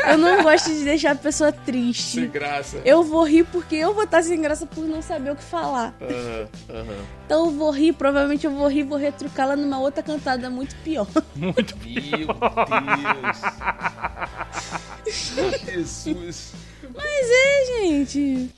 [0.08, 2.28] Eu não gosto de deixar a pessoa Sem triste.
[2.28, 2.80] graça.
[2.86, 5.96] Eu vou rir porque eu vou estar sem graça por não saber o que falar.
[6.00, 6.98] Aham, aham.
[7.26, 11.08] Então eu vou rir, provavelmente eu vou rir, vou retrucá-la numa outra cantada muito pior.
[11.36, 11.76] Muito.
[15.36, 15.62] Meu Deus.
[15.66, 16.54] Jesus.
[16.96, 18.50] Mas é, gente.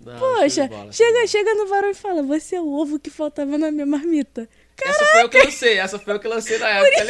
[0.00, 3.70] Não, Poxa, chega, chega no varão e fala: Você é o ovo que faltava na
[3.70, 4.48] minha marmita.
[4.82, 7.04] Essa foi eu que lancei, essa foi eu que lancei na época.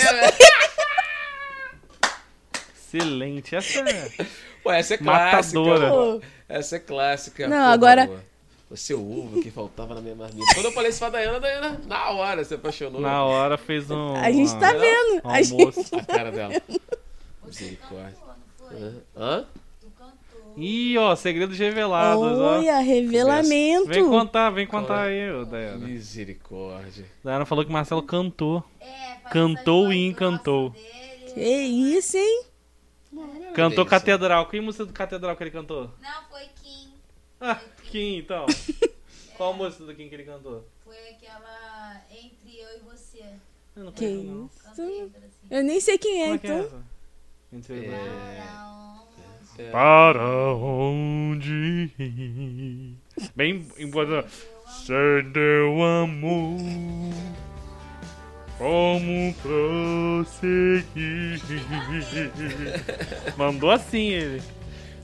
[2.76, 3.54] Excelente.
[3.54, 4.10] Essa é.
[4.62, 5.60] Pô, essa é clássica.
[5.60, 5.90] Matadora.
[5.90, 6.22] pô.
[6.48, 7.48] Essa é clássica.
[7.48, 8.10] Não, Pô, agora-
[8.70, 10.44] Você é o ovo que faltava na minha marmita.
[10.54, 13.00] Quando eu falei isso pra Dayana, Dayana, na hora se apaixonou.
[13.00, 14.16] Na hora fez um.
[14.16, 15.22] A gente tá uma- vendo.
[15.24, 15.52] um A gente...
[15.52, 15.96] almoço.
[15.96, 16.54] A cara dela.
[17.46, 18.16] Misericórdia.
[18.70, 18.94] Hã?
[19.16, 19.46] Hã?
[20.58, 22.56] Ih, ó, segredos revelados, ó.
[22.58, 23.86] Olha, revelamento.
[23.88, 25.86] Vem contar, vem contar aí, ô, Dayana.
[25.86, 27.06] Misericórdia.
[27.22, 28.64] Dayana falou que Marcelo cantou.
[28.80, 30.72] É, Cantou e encantou.
[31.32, 32.44] Que isso, hein?
[33.54, 33.84] Cantou delícia.
[33.84, 34.46] Catedral.
[34.46, 35.90] Que música do Catedral que ele cantou?
[36.00, 36.88] Não, foi Kim.
[37.40, 38.46] Ah, Kim, então.
[39.36, 40.64] Qual música do Kim que ele cantou?
[40.84, 43.22] Foi aquela Entre Eu e Você.
[43.76, 44.46] Eu não Que conheço, não.
[44.46, 44.64] isso?
[44.64, 45.46] Cantei assim.
[45.50, 46.66] Eu nem sei quem é, Como é que é então.
[46.66, 46.82] essa?
[47.52, 47.94] Entre eu e você.
[49.58, 52.96] Onde Para onde ir?
[53.34, 53.66] Bem.
[54.84, 56.58] Sem teu amor,
[58.58, 61.40] como prosseguir?
[63.36, 64.42] Mandou assim ele.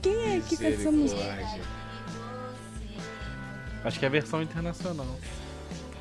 [0.03, 1.23] Quem é que canta essa música?
[3.85, 5.19] Acho que é a versão internacional.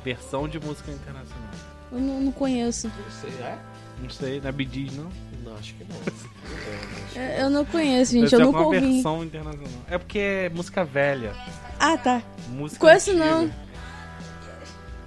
[0.04, 1.50] Versão de música internacional.
[1.90, 2.88] Eu não, não conheço.
[2.88, 3.58] Não sei, é?
[4.00, 5.10] Não sei, não é Gees, não?
[5.44, 7.22] Não, acho que não.
[7.22, 8.30] Eu eu não conheço, gente.
[8.30, 8.80] Deve Eu nunca ouvi.
[8.80, 9.68] versão internacional.
[9.88, 11.32] É porque é música velha.
[11.78, 12.22] Ah, tá.
[12.48, 13.24] Música Conheço antiga.
[13.26, 13.50] não.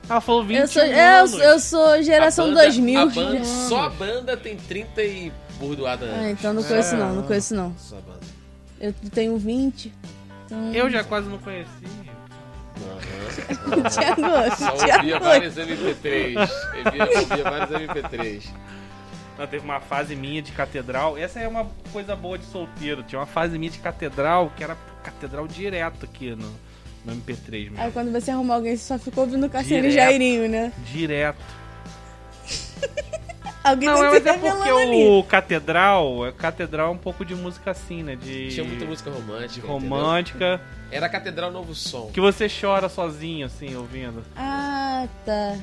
[0.09, 1.33] Ela falou 20 Eu sou, eu, anos.
[1.33, 2.99] eu sou geração A banda- 2000.
[3.01, 6.97] A banda, só a banda tem 30 e burdoada Ah, então não conheço É.
[6.97, 7.75] não, não conheço não.
[7.77, 8.19] Só a banda.
[8.79, 9.93] Eu tenho 20.
[10.45, 10.73] Então...
[10.73, 11.67] Eu já quase não conheci.
[12.77, 13.89] Aham.
[13.89, 14.21] Tiago,
[14.57, 16.35] Só ouvia vários MP3.
[16.85, 18.43] Ouvia, ouvia vários MP3.
[19.37, 21.17] Não, teve uma fase minha de catedral.
[21.17, 23.03] Essa é uma coisa boa de solteiro.
[23.03, 26.51] Tinha uma fase minha de catedral que era catedral direto aqui no,
[27.05, 27.79] no MP3 mesmo.
[27.81, 30.05] Aí quando você arrumar alguém, você só ficou ouvindo Cassiano e Direto.
[30.09, 30.73] Jairinho, né?
[30.91, 31.37] Direto.
[33.63, 35.07] Alguém Não, tá mas é porque ali.
[35.09, 38.15] o catedral, é catedral é um pouco de música assim, né?
[38.15, 39.67] De Tinha muita música romântica.
[39.67, 40.45] romântica.
[40.55, 40.59] entendeu?
[40.89, 42.09] Era a Catedral Novo Som.
[42.13, 44.23] Que você chora sozinho, assim, ouvindo.
[44.37, 45.57] Ah, tá.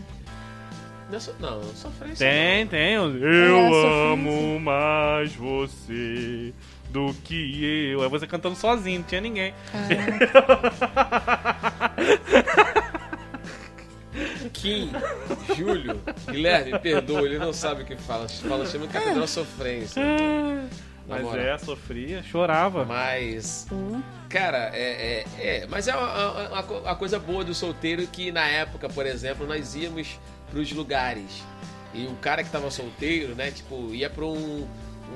[1.14, 2.26] Não, é so- não, sofrência.
[2.28, 2.70] Tem, não.
[2.70, 2.92] tem.
[2.94, 4.12] Eu sofrência.
[4.12, 6.52] amo mais você
[6.90, 8.02] do que eu.
[8.02, 9.54] É você cantando sozinho, não tinha ninguém.
[14.52, 14.90] Kim,
[15.56, 16.00] Júlio,
[16.30, 18.28] Guilherme, perdoa, ele não sabe o que fala.
[18.28, 20.02] Fala, chama Catedral Sofrência.
[21.06, 21.44] Na Mas moral.
[21.46, 22.84] é, sofria, chorava.
[22.84, 23.96] Mas, Pô.
[24.28, 25.66] cara, é, é, é.
[25.68, 29.46] Mas é uma, uma- uma- uma coisa boa do solteiro que na época, por exemplo,
[29.46, 30.18] nós íamos
[30.54, 31.42] pros lugares.
[31.92, 34.66] E o cara que tava solteiro, né, tipo, ia pra um.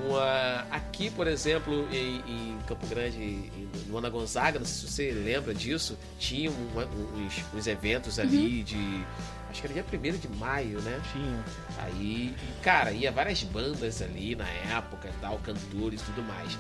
[0.07, 4.92] Uma, aqui, por exemplo, em, em Campo Grande, em, no Ana Gonzaga, não sei se
[4.94, 9.05] você lembra disso, tinha uma- uns, uns eventos ali de.
[9.51, 11.01] Acho que era dia 1 de maio, né?
[11.12, 11.44] Tinha.
[11.79, 16.57] Aí, cara, ia várias bandas ali na época e tal, cantores e tudo mais.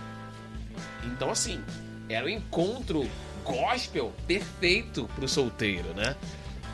[1.04, 1.62] Então, assim,
[2.08, 3.08] era um encontro
[3.44, 6.16] gospel perfeito pro solteiro, né?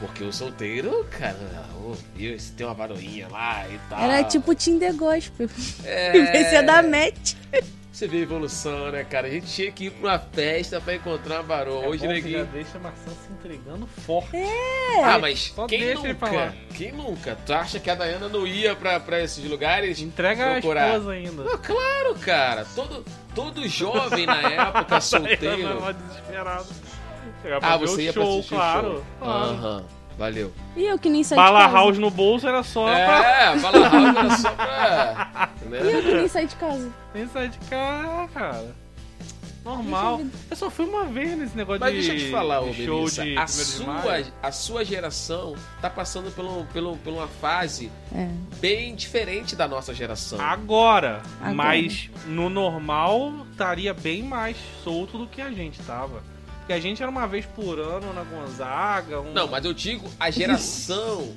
[0.06, 1.36] Porque o solteiro, cara,
[2.14, 3.98] viu, se tem uma varoinha lá e tal.
[4.00, 5.48] Era tipo Tinder Gospel.
[5.84, 7.34] É, Em vez de dar match.
[7.92, 9.28] Você vê a evolução, né, cara?
[9.28, 11.84] A gente tinha que ir pra uma festa pra encontrar uma varoa.
[11.84, 14.36] É Hoje que já deixa a maçã se entregando forte.
[15.04, 16.54] Ah, mas Só quem deixa ele nunca?
[16.74, 17.38] Quem nunca?
[17.46, 20.00] Tu acha que a Dayana não ia pra, pra esses lugares?
[20.00, 20.84] Entrega Procurar.
[20.84, 21.44] a esposa ainda.
[21.54, 22.66] Ah, claro, cara.
[22.74, 25.68] Todo, todo jovem na época Ela solteiro.
[25.68, 26.66] tava desesperado.
[27.42, 28.88] Pra Ah, você ia pra show, assistir claro.
[28.88, 29.04] o show.
[29.20, 29.44] claro.
[29.50, 29.84] Aham,
[30.18, 30.52] valeu.
[30.76, 31.76] E eu que nem saí Bala de casa.
[31.76, 35.50] house no bolso era só pra É, fala rápido, era só pra.
[35.70, 36.90] E eu que nem saí de casa.
[37.14, 38.84] nem sair de casa, cara.
[39.64, 40.20] Normal.
[40.50, 42.84] Eu só fui uma vez nesse negócio Mas de, deixa eu te falar, ô de
[42.84, 47.14] show Melissa, de a 1º de sua, a sua geração tá passando pelo, pelo, por
[47.14, 48.28] uma fase É.
[48.60, 50.38] bem diferente da nossa geração.
[50.38, 51.54] Agora, Agora.
[51.54, 56.22] mas no normal estaria bem mais solto do que a gente tava.
[56.64, 59.20] Porque a gente era uma vez por ano na Gonzaga.
[59.20, 59.34] Um...
[59.34, 61.36] Não, mas eu digo a geração.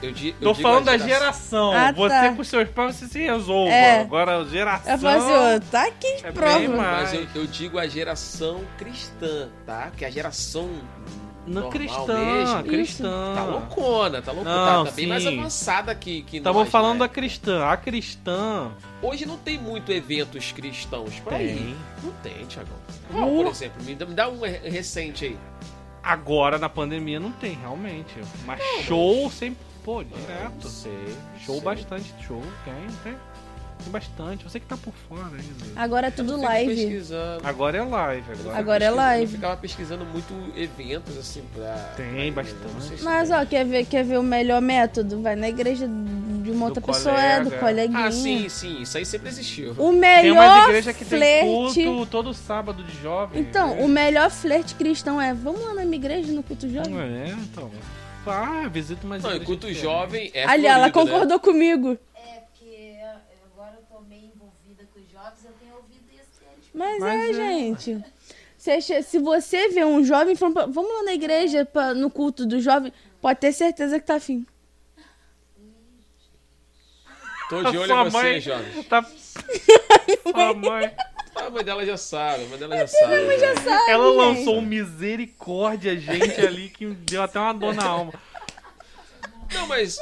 [0.00, 1.72] Eu, di, eu Tô digo falando a da geração.
[1.72, 2.32] Ah, você tá.
[2.32, 3.72] com seus pais, você se resolva.
[3.72, 4.00] É.
[4.02, 4.92] Agora, geração.
[4.92, 6.68] Eu falei assim, tá aqui de É prova.
[6.68, 9.90] Mas eu, eu digo a geração cristã, tá?
[9.96, 10.70] Que a geração
[11.46, 12.62] No normal cristã, mesmo.
[12.64, 13.32] cristã.
[13.34, 14.56] Tá loucona, tá loucona.
[14.74, 16.98] Não, tá, tá bem mais avançada que, que Tava nós, falando né?
[17.00, 17.66] da cristã.
[17.66, 18.70] A cristã
[19.02, 21.46] Hoje não tem muito eventos cristãos pra tem.
[21.46, 21.76] ir.
[22.02, 22.76] Não tem, Thiagão.
[23.10, 23.82] Qual, por exemplo?
[23.82, 25.38] Me dá, um re- recente aí.
[26.02, 28.14] Agora na pandemia não tem, realmente.
[28.46, 30.52] Mas show sempre, pô, direto.
[30.64, 31.16] Não sei.
[31.44, 31.64] Show sei.
[31.64, 33.16] bastante, show, tem, tem.
[33.82, 34.44] Tem bastante.
[34.44, 35.80] Você que tá por fora ainda.
[35.80, 37.02] Agora é tudo live.
[37.42, 38.58] Agora é live, agora.
[38.58, 39.22] Agora é pesquisando, live.
[39.24, 41.74] Eu ficava pesquisando muito eventos assim pra.
[41.96, 42.62] Tem bastante.
[42.90, 42.96] né?
[42.98, 43.38] Se Mas, tem.
[43.38, 45.20] ó, quer ver, quer ver o melhor método?
[45.22, 47.60] Vai na igreja de uma outra Do pessoa, é, do colega.
[47.60, 48.06] coleguinha.
[48.06, 48.82] Ah, sim, sim.
[48.82, 49.72] Isso aí sempre existiu.
[49.72, 51.84] O Tem umas melhor igrejas que tem flerte...
[51.84, 53.40] culto todo sábado de jovem.
[53.42, 53.82] Então, né?
[53.84, 56.98] o melhor flerte cristão é vamos lá na minha igreja, no culto jovem?
[56.98, 57.70] É, então.
[58.26, 59.78] Ah, visita umas Não, diferentes.
[59.78, 60.44] jovem é.
[60.44, 60.92] Ali, ela né?
[60.92, 61.98] concordou comigo.
[62.14, 62.66] É, porque
[63.00, 63.08] eu-
[63.54, 66.59] agora eu tô meio envolvida com os jovens, eu tenho ouvido isso deles.
[66.72, 67.32] Mas, Mas é, é.
[67.34, 68.04] gente.
[68.56, 72.44] Se, se você vê um jovem falando, pra- vamos lá na igreja, pra- no culto
[72.46, 74.46] do jovem, pode ter certeza que tá afim.
[77.48, 78.82] Tô de olho em você, mãe jovem.
[78.84, 79.02] Tá.
[80.22, 80.90] Sua mãe.
[81.34, 83.16] A mãe dela já sabe, a mãe dela já sabe.
[83.16, 83.38] né?
[83.38, 84.16] Já sabe, Ela gente.
[84.18, 88.12] lançou um misericórdia, gente, ali, que deu até uma dor na alma.
[89.52, 89.96] Não, mas,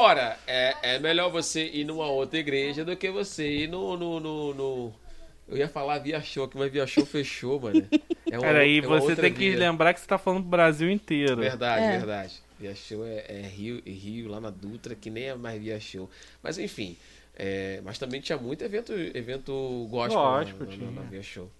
[0.00, 3.96] ora, é, é melhor você ir numa outra igreja do que você ir no.
[3.96, 5.01] no, no, no-
[5.48, 7.86] Eu ia falar via show, que mas via show fechou, mano.
[8.30, 9.58] É uma, Peraí, é você tem que via.
[9.58, 11.36] lembrar que você tá falando pro Brasil inteiro.
[11.36, 11.98] Verdade, É.
[11.98, 12.42] verdade.
[12.58, 16.08] Via show é, é Rio, Rio, lá na Dutra, que nem é mais via show.
[16.42, 16.96] Mas enfim.
[17.36, 20.90] é, mas também tinha muito evento, evento gospel, Gospel, na, na, tinha.
[20.90, 21.50] na via show.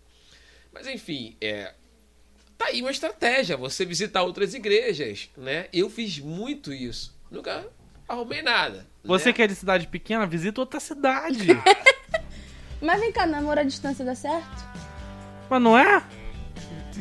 [0.72, 1.74] Mas enfim, é.
[2.56, 5.66] Tá aí uma estratégia, você visitar outras igrejas, né?
[5.72, 7.14] Eu fiz muito isso.
[7.30, 7.66] Nunca
[8.06, 8.86] arrumei nada.
[9.02, 9.32] Você né?
[9.32, 11.48] que é de cidade pequena, visita outra cidade.
[12.82, 14.72] Mas vem cá, namoro à distância dá certo?
[15.48, 15.84] mas não é?
[16.00, 16.02] Meu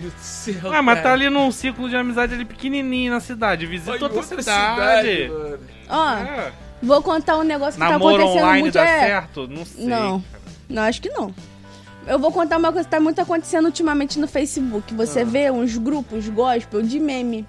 [0.04, 1.14] Deus do céu, Ah, mas tá cara.
[1.16, 3.66] ali num ciclo de amizade ali pequenininho na cidade.
[3.66, 5.30] Visita Olha, outra, cidade.
[5.30, 5.60] mano.
[5.90, 6.52] Ó, É.
[6.84, 8.74] vou contar um negócio que Namoro tá acontecendo online muito.
[8.74, 9.00] dá é...
[9.00, 9.48] certo?
[9.48, 9.86] Não sei.
[9.86, 10.22] Não.
[10.22, 10.44] cara.
[10.70, 11.34] Não, acho que não.
[12.08, 14.94] Eu vou contar uma coisa que tá muito acontecendo ultimamente no Facebook.
[14.96, 15.26] Você Ah.
[15.26, 17.48] vê uns grupos gospel de meme,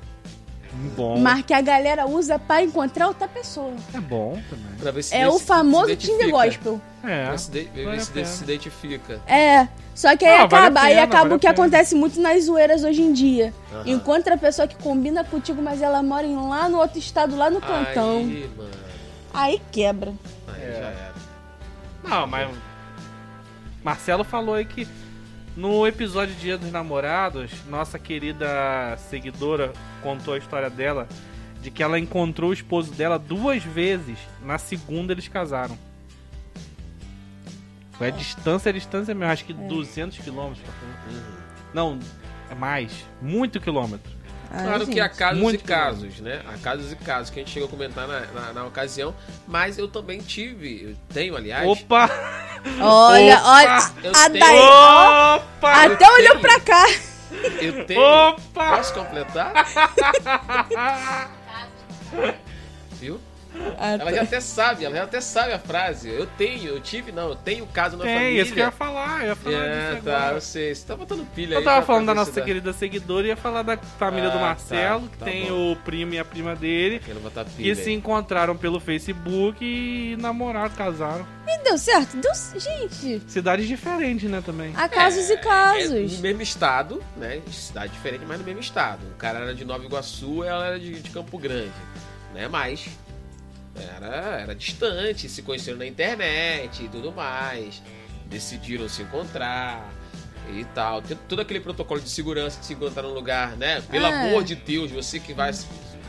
[0.96, 1.18] Bom.
[1.18, 3.72] mas que a galera usa pra encontrar outra pessoa.
[3.94, 4.72] É bom também.
[4.78, 5.94] Pra ver se É o famoso.
[5.96, 6.80] Tinder gospel.
[7.04, 7.26] É.
[7.26, 9.20] Pra se, de- ver vale a se, se identifica.
[9.26, 9.68] É.
[9.94, 12.18] Só que aí Não, vale a acaba, aí pena, acaba vale o que acontece muito
[12.20, 13.52] nas zoeiras hoje em dia.
[13.72, 13.82] Aham.
[13.86, 17.50] Encontra a pessoa que combina contigo, mas ela mora em lá no outro estado, lá
[17.50, 18.18] no cantão.
[18.18, 18.70] Aí, mano.
[19.34, 20.14] Aí quebra.
[20.48, 20.72] Aí É.
[20.72, 21.12] já era.
[22.04, 22.48] Não, mas.
[23.84, 24.86] Marcelo falou aí que
[25.56, 29.72] no episódio Dia dos Namorados, nossa querida seguidora
[30.02, 31.08] contou a história dela
[31.60, 34.18] de que ela encontrou o esposo dela duas vezes.
[34.42, 35.78] Na segunda eles casaram.
[37.92, 40.64] Foi a distância, a distância mesmo, acho que 200 quilômetros.
[40.66, 41.16] tá falando.
[41.16, 41.42] Uhum.
[41.72, 41.98] Não,
[42.50, 44.10] é mais, muito quilômetro.
[44.54, 46.42] Ai, Claro que há casos muito e casos, né?
[46.46, 49.14] Há casos e casos que a gente chegou a comentar na, na, na ocasião,
[49.48, 51.66] mas eu também tive, eu tenho, aliás.
[51.66, 52.10] Opa!
[52.80, 53.48] Olha, Opa!
[53.50, 53.92] olha.
[54.04, 55.84] Eu A tenho- Opa!
[55.86, 56.40] até eu olhou tenho.
[56.40, 56.84] pra cá.
[57.60, 58.00] Eu tenho.
[58.00, 58.76] Opa!
[58.76, 59.52] Posso completar?
[63.00, 63.20] Viu?
[63.78, 66.08] Ah, Ela já até sabe, ela já até sabe a frase.
[66.08, 68.42] Eu tenho, eu tive, não, eu tenho caso na Tem, família.
[68.42, 70.34] isso que eu ia falar, eu ia falar É, disso tá, agora.
[70.36, 70.74] eu sei.
[70.74, 71.62] Você tá botando pilha aí.
[71.62, 74.40] Eu tava falando da nossa dá- querida seguidora e ia falar da família do Ah,
[74.40, 75.72] Marcelo, tá, que tá tem bom.
[75.72, 77.74] o primo e a prima dele, Quero botar pilha.
[77.74, 81.26] que se encontraram pelo Facebook e namoraram, casaram.
[81.46, 82.16] E deu certo?
[82.16, 82.32] Deu...
[82.58, 84.72] Gente, Cidades diferentes, né, também.
[84.76, 86.12] há casos e É, casos.
[86.16, 87.40] no mesmo estado, né?
[87.50, 89.00] Cidade diferente, mas no mesmo estado.
[89.12, 91.72] O cara era de Nova Iguaçu, ela era de, de Campo Grande,
[92.34, 92.48] né?
[92.48, 92.88] Mas
[93.74, 97.82] era, era distante, se conheceram na internet e tudo mais.
[98.26, 99.88] Decidiram se encontrar
[100.50, 101.00] e tal.
[101.02, 103.80] Tem todo aquele protocolo de segurança de se encontrar num lugar, né?
[103.90, 104.26] Pelo É.
[104.28, 105.66] amor de Deus, você que vai se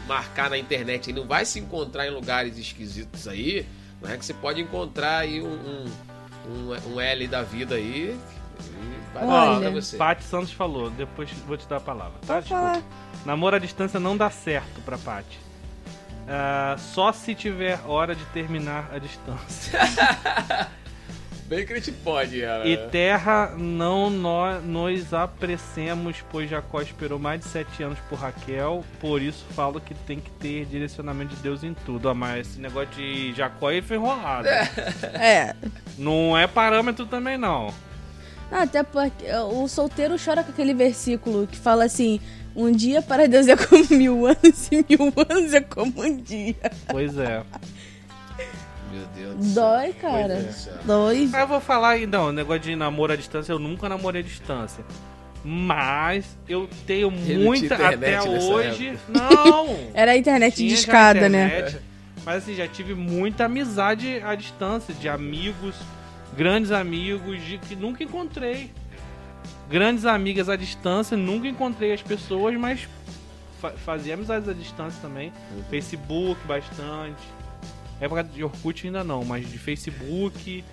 [0.08, 3.66] marcar na internet e não vai se encontrar em lugares esquisitos aí,
[4.02, 5.86] não é que você pode encontrar aí um, um,
[6.50, 8.18] um, um L da vida aí.
[8.60, 9.60] E vai dar Olha.
[9.62, 9.98] pra você.
[9.98, 12.42] Paty Santos falou, depois vou te dar a palavra, tá?
[13.26, 15.40] Namoro à distância não dá certo pra Paty.
[16.28, 19.80] Ah, só se tiver hora de terminar a distância.
[21.46, 22.66] Bem que a gente pode, ela.
[22.66, 28.84] E terra não nó- nos apressemos, pois Jacó esperou mais de sete anos por Raquel,
[29.00, 32.08] por isso falo que tem que ter direcionamento de Deus em tudo.
[32.10, 34.48] Ah, mas esse negócio de Jacó aí foi enrolado.
[35.14, 35.54] É.
[35.98, 37.74] Não é parâmetro também, não.
[38.50, 42.20] Até porque o solteiro chora com aquele versículo que fala assim:
[42.56, 46.56] um dia para Deus é como mil anos e mil anos é como um dia.
[46.88, 47.44] Pois é.
[48.92, 49.54] Meu Deus do céu.
[49.64, 50.34] Dói, cara.
[50.34, 50.54] É.
[50.86, 51.30] Dói.
[51.34, 54.24] Eu vou falar aí, não, o negócio de namoro à distância, eu nunca namorei à
[54.24, 54.84] distância.
[55.44, 58.98] Mas eu tenho tinha muita até hoje.
[59.10, 59.78] Não!
[59.94, 61.76] Era a internet Tinha de escada, né?
[62.26, 65.76] Mas assim, já tive muita amizade à distância, de amigos,
[66.38, 68.72] grandes amigos, de que nunca encontrei.
[69.70, 72.88] Grandes amigas à distância, nunca encontrei as pessoas, mas
[73.60, 75.32] fa fazia amizades à distância também.
[75.56, 75.64] Uhum.
[75.70, 77.22] Facebook bastante.
[78.00, 80.64] Época de Orkut ainda não, mas de Facebook.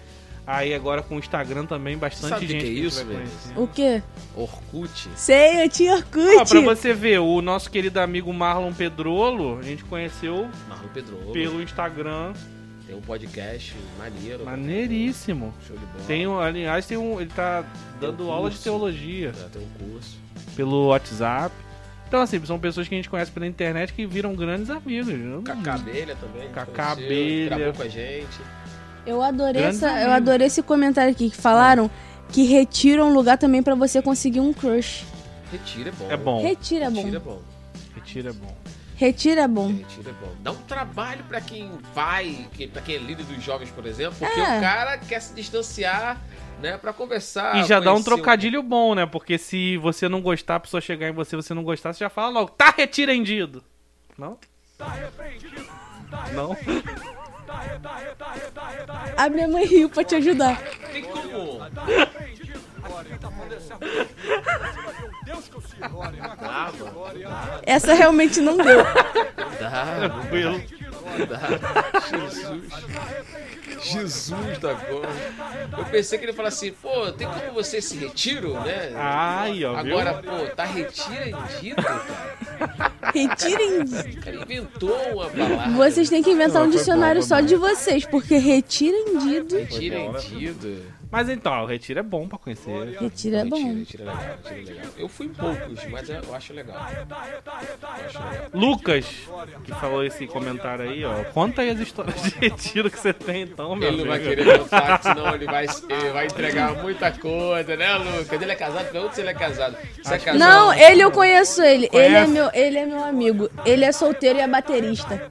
[0.47, 3.05] Aí agora com o Instagram também, bastante Sabe o que gente que é gente isso,
[3.05, 3.29] velho?
[3.57, 4.03] O quê?
[4.35, 5.09] Orkut.
[5.15, 6.37] Sei, eu tinha Orkut.
[6.39, 11.17] Ó, pra você ver, o nosso querido amigo Marlon Pedrolo, a gente conheceu Marlon Pedro.
[11.33, 12.33] pelo Instagram.
[12.91, 14.45] Tem um podcast maneiro.
[14.45, 15.55] Maneiríssimo.
[15.65, 16.05] Show de bola.
[16.09, 17.65] Tem, um- aliás, tem um, ele tá
[18.01, 20.19] dando um aula de teologia Já tem um curso.
[20.57, 21.55] pelo WhatsApp.
[22.09, 25.09] Então, assim, são pessoas que a gente conhece pela internet que viram grandes amigos.
[25.09, 26.41] Eu- Cacá Abelha também.
[26.43, 27.57] a gente Cacá conheceu, Abelha.
[27.57, 28.41] Gravou com a gente.
[29.07, 31.89] Eu adorei, Grandes essa, eu adorei esse comentário aqui que falaram
[32.29, 35.05] que retira um lugar também pra você conseguir um crush.
[35.53, 36.07] Retira é bom.
[36.11, 36.43] É bom.
[36.43, 36.97] Retira é bom.
[37.03, 37.43] Retira é bom.
[37.95, 38.57] Retira é bom.
[39.01, 39.69] Retira é bom.
[39.73, 40.31] Retira é bom.
[40.41, 44.39] Dá um trabalho pra quem vai, pra quem é líder dos jovens, por exemplo, porque
[44.39, 44.59] É.
[44.59, 46.21] o cara quer se distanciar,
[46.61, 47.57] né, pra conversar.
[47.57, 49.07] e já dá um trocadilho bom, né?
[49.07, 52.11] Porque se você não gostar, a pessoa chegar em você você não gostar, você já
[52.11, 53.65] fala logo, tá retireendido.
[54.19, 54.37] Não?
[56.35, 56.55] Não?
[59.17, 60.61] A minha mãe riu pra te ajudar.
[60.93, 61.61] Tem como.
[67.65, 68.83] Essa realmente não deu.
[69.59, 70.63] Dá, Tranquilo.
[71.29, 71.41] dá.
[72.11, 72.63] Jesus.
[73.83, 75.09] Jesus da glória.
[75.79, 78.93] Eu pensei que ele ia falar assim, pô, tem como você esse retiro, né?
[78.95, 79.99] Ai, ó, viu?
[79.99, 82.93] Agora, pô, tá retirendido, cara.
[83.15, 83.81] Retirem.
[83.81, 85.69] O cara inventou uma palavra.
[85.77, 89.57] Vocês têm que inventar Não, um dicionário bom, só de vocês, porque retirendido.
[89.57, 91.00] Retirendido.
[91.11, 92.97] Mas então, o retiro é bom pra conhecer.
[93.01, 93.75] Retira é Retiro, bom.
[93.75, 94.93] retiro é legal, retiro é legal.
[94.97, 96.77] Eu fui em poucos, mas eu acho legal.
[96.77, 98.33] Eu acho legal.
[98.53, 99.07] Lucas,
[99.65, 101.25] que falou esse comentário aí, ó.
[101.33, 104.59] Conta aí as histórias de retiro que você tem então, meu Ele não vai querer
[104.59, 108.41] contar, senão ele vai, ele vai entregar muita coisa, né, Lucas?
[108.41, 108.91] Ele é casado?
[108.91, 109.77] Pergunta se ele é casado.
[110.03, 110.39] Você é casado?
[110.39, 111.89] Não, ele eu conheço ele.
[111.93, 113.51] Ele é meu, ele é meu amigo.
[113.65, 115.31] Ele é solteiro e é baterista.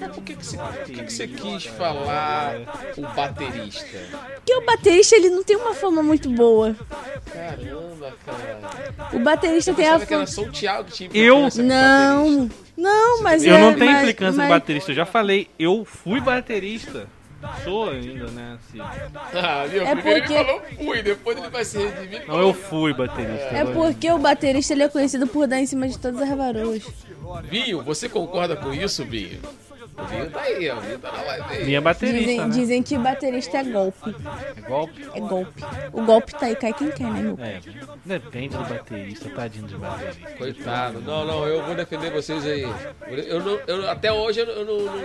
[0.00, 2.56] Mas por que, que, você, por que, que você quis falar
[2.96, 3.77] o baterista?
[4.34, 6.74] Porque o baterista ele não tem uma fama muito boa.
[7.32, 8.58] Caramba, cara.
[9.12, 10.34] O baterista Eu tem a pensava que era fama.
[10.34, 11.62] só o Thiago que tinha Eu- baterista.
[11.62, 15.48] Não, não, mas Eu é, não tenho mas- implicância mas- no baterista, eu já falei,
[15.58, 17.06] eu fui baterista.
[17.62, 18.58] Sou ainda, né?
[18.58, 18.78] assim.
[19.32, 19.82] Ah, viu?
[19.86, 22.26] É porque- ele falou fui, depois ele vai se redimir.
[22.26, 23.44] Não, eu fui baterista.
[23.54, 26.82] É porque o baterista ele é conhecido por dar em cima de todas as varoas.
[27.48, 29.38] Binho, você concorda com isso, Binho?
[30.00, 30.76] O Binho tá aí, ó.
[30.98, 31.64] Tá na live aí.
[31.64, 32.48] Minha baterista, Dizem, né?
[32.48, 34.14] dizem que baterista é golpe.
[34.56, 35.02] É golpe?
[35.14, 35.64] É golpe.
[35.92, 37.38] O golpe tá aí, cai quem quer, né, meu?
[37.40, 37.60] É,
[38.04, 40.30] depende do baterista, tadinho de baterista.
[40.38, 41.00] Coitado.
[41.00, 42.62] Não, não, eu vou defender vocês aí.
[43.08, 44.64] Eu não, eu, até hoje eu, não, eu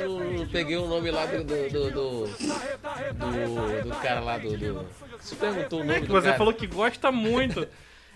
[0.10, 1.44] não- não- não peguei o nome lá do.
[1.44, 1.70] do.
[1.70, 1.92] do.
[1.92, 4.56] do, do- do cara lá do.
[4.58, 4.86] do...
[5.20, 6.38] Você perguntou o nome É que do você cara?
[6.38, 7.68] falou que gosta muito.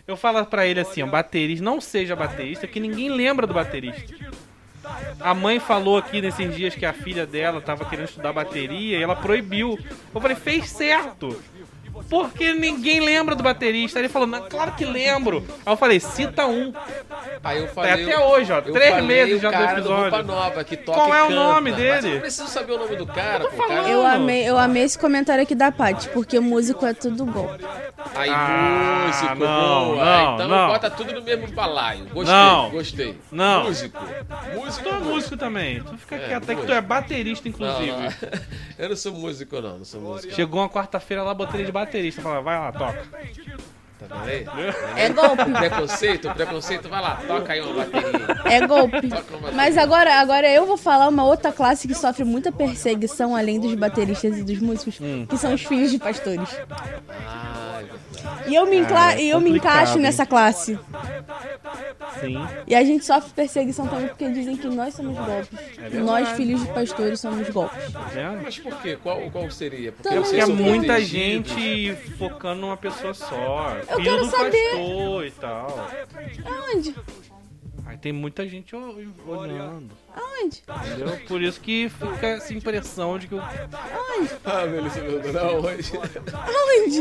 [0.08, 4.14] Eu falo pra ele assim, ó, baterista, não seja baterista, que ninguém lembra do baterista.
[5.20, 9.04] A mãe falou aqui nesses dias que a filha dela tava querendo estudar bateria e
[9.04, 9.80] ela proibiu.
[10.14, 11.42] Eu falei, fez certo.
[12.10, 14.00] Porque ninguém lembra do baterista.
[14.00, 15.46] Aí ele falou, "Não, claro que lembro.
[15.66, 16.74] Aí eu falei, cita um.
[17.44, 17.92] Aí eu falei.
[18.04, 20.02] até hoje, ó, eu três falei meses já do episódio.
[20.02, 22.16] Roupa Nova, que toca Qual é o nome dele?
[22.16, 23.64] eu preciso saber o nome do cara, pô.
[23.68, 23.90] Cara.
[23.90, 24.16] Eu Mano.
[24.16, 27.64] amei, eu amei esse comentário aqui da Paty, porque músico é tudo golpe.
[28.16, 30.06] Aí, Ah, músico, não, boa.
[30.06, 30.68] não, então não.
[30.70, 32.06] bota tudo no mesmo balaio.
[32.06, 32.70] Gostei, Não.
[32.70, 33.18] gostei.
[33.32, 33.64] Não.
[33.66, 34.00] Músico.
[34.56, 34.84] Músico.
[34.90, 35.82] Tu é músico também.
[35.84, 37.92] Tu fica É, quieto, até que tu é baterista, inclusive.
[37.92, 38.08] não.
[38.80, 39.78] Eu não sou músico, não.
[39.80, 40.34] Não sou músico.
[40.34, 41.87] Chegou uma quarta-feira lá, botei ele de baterista.
[41.92, 43.04] Falei, vai lá, toca.
[44.00, 44.74] Tá vendo aí?
[44.96, 48.28] É golpe, Preconceito, preconceito, vai lá, toca aí uma bateria.
[48.46, 49.08] é golpe.
[49.08, 49.52] Bateria.
[49.54, 53.74] Mas agora, agora eu vou falar uma outra classe que sofre muita perseguição além dos
[53.74, 55.26] bateristas e dos músicos, Hum.
[55.28, 56.50] que são os filhos de pastores.
[57.10, 58.50] Ah, é.
[58.50, 60.02] E eu me, encla- é eu me encaixo hein?
[60.04, 60.78] nessa classe.
[62.20, 62.38] Sim.
[62.66, 65.50] E a gente sofre perseguição também porque dizem que nós somos golpes.
[65.78, 65.98] verdade.
[66.04, 67.78] nós, filhos de pastores, somos golpes.
[68.14, 68.42] Vendo?
[68.44, 68.98] Mas por quê?
[69.02, 69.92] Qual, qual seria?
[69.92, 73.76] Porque Porque é muita gente focando numa pessoa só.
[73.90, 74.70] Eu quero saber.
[74.72, 75.90] pastor e tal.
[76.46, 76.96] Aonde?
[77.86, 79.92] Aí tem muita gente olhando.
[80.18, 80.64] Aonde?
[80.68, 81.20] Entendeu?
[81.28, 83.42] Por isso que fica essa impressão de que eu.
[83.42, 85.92] Ah, Melissa, meu Deus, não, hoje.
[86.34, 87.00] Aonde?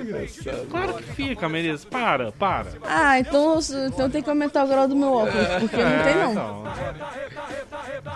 [0.00, 0.66] Engraçado.
[0.68, 1.86] Claro que fica, Melissa.
[1.88, 2.66] Para, para.
[2.82, 6.14] Ah, então, então tem que aumentar o grau do meu óculos, porque não tem É,
[6.14, 6.32] não.
[6.32, 6.74] então.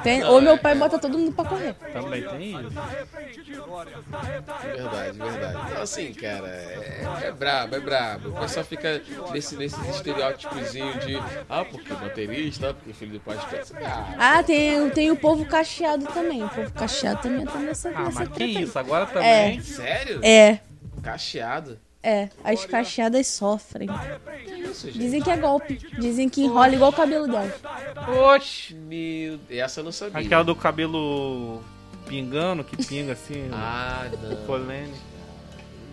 [0.03, 1.75] Tem, ou meu pai bota todo mundo pra correr.
[1.93, 2.71] Também tem isso.
[4.63, 5.59] Verdade, verdade.
[5.71, 8.29] Então, assim, cara, é, é brabo, é brabo.
[8.31, 9.03] O pessoal fica
[9.33, 10.83] nesse, nesses estereótipos de,
[11.49, 13.61] ah, porque baterista, ah, porque filho do pastor.
[13.85, 16.43] Ah, Ah, tem, tem o povo cacheado também.
[16.45, 18.63] O povo cacheado também tá nessa, Ah, nessa mas que aí.
[18.63, 18.79] isso?
[18.79, 19.61] Agora também.
[19.61, 20.21] sério?
[20.23, 20.59] É,
[21.03, 21.79] Cacheado?
[22.03, 22.29] é.
[22.45, 23.89] As cacheadas sofrem.
[24.45, 24.99] Que isso, gente?
[24.99, 25.79] Dizem que é golpe.
[25.99, 27.55] Dizem que enrola igual o cabelo dela.
[28.35, 28.75] Oxi.
[28.75, 30.21] Meu, essa eu não sabia.
[30.21, 31.63] Aquela do cabelo
[32.07, 33.49] pingando, que pinga assim.
[33.53, 34.37] Ah, não.
[34.47, 34.93] Polene.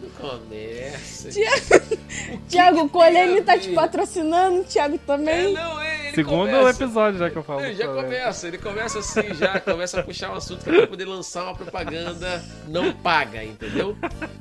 [0.01, 1.29] Não começa.
[2.47, 5.53] Tiago, o Colene tá te patrocinando, Tiago É, também.
[5.53, 6.83] não, é, ele Segundo começa.
[6.83, 7.61] episódio já que eu falo.
[7.61, 10.87] Ele já começa, ele começa assim, já começa a puxar um assunto que é pra
[10.87, 13.95] poder lançar uma propaganda não paga, entendeu?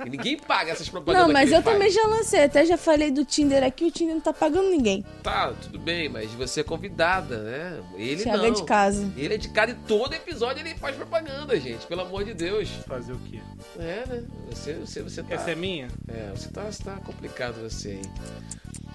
[0.05, 1.27] E ninguém paga essas propagandas.
[1.27, 1.95] Não, mas eu também faz.
[1.95, 2.45] já lancei.
[2.45, 5.05] Até já falei do Tinder aqui, o Tinder não tá pagando ninguém.
[5.23, 7.81] Tá, tudo bem, mas você é convidada, né?
[7.97, 8.45] Ele não.
[8.45, 9.13] é de casa.
[9.17, 11.87] Ele é de casa e todo episódio ele faz propaganda, gente.
[11.87, 12.69] Pelo amor de Deus.
[12.87, 13.41] Fazer o quê?
[13.79, 14.25] É, né?
[14.51, 15.35] Você, você, você tá.
[15.35, 15.89] Essa é minha?
[16.09, 18.03] É, você tá, você tá complicado você, hein?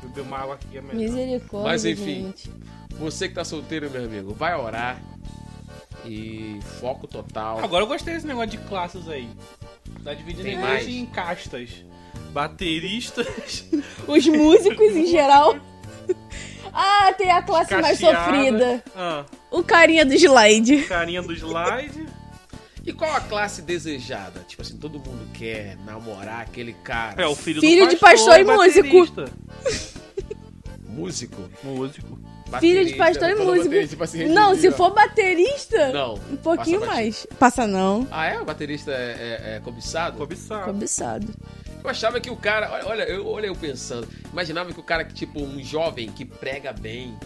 [0.02, 0.96] Beber uma água aqui é melhor.
[0.96, 2.26] Misericórdia, Mas, enfim.
[2.26, 2.52] gente.
[3.00, 5.00] Você que tá solteiro, meu amigo, vai orar.
[6.06, 7.60] E foco total.
[7.64, 9.30] Agora eu gostei desse negócio de classes aí.
[10.04, 10.88] Tá dividindo Tem em mais?
[10.88, 11.86] em castas.
[12.34, 13.66] Bateristas,
[14.08, 15.56] Os músicos em geral.
[16.74, 18.84] Ah, tem a classe mais cacheada, sofrida.
[18.96, 20.84] Ah, O carinha do slide.
[20.84, 22.06] carinha do slide.
[22.86, 24.40] E qual a classe desejada?
[24.48, 27.22] Tipo assim, todo mundo quer namorar aquele cara.
[27.22, 29.26] É, o filho, Filho do de pastor e baterista.
[30.88, 31.50] músico.
[31.64, 32.20] Músico.
[32.60, 33.64] Filho de baterista, pastor e músico.
[33.66, 36.16] baterista, tipo assim, Não, se for baterista, Não.
[36.16, 37.28] um pouquinho passa mais.
[37.40, 38.08] Passa não.
[38.12, 38.40] Ah, é?
[38.42, 38.96] O baterista é,
[39.54, 40.18] é- é cobiçado?
[40.18, 40.66] Cobiçado.
[40.66, 41.34] Cobiçado.
[41.84, 42.70] Eu achava que o cara.
[42.74, 44.08] Olha, olha, eu, olha eu pensando.
[44.32, 47.18] Imaginava que o cara que, tipo, um jovem que prega bem,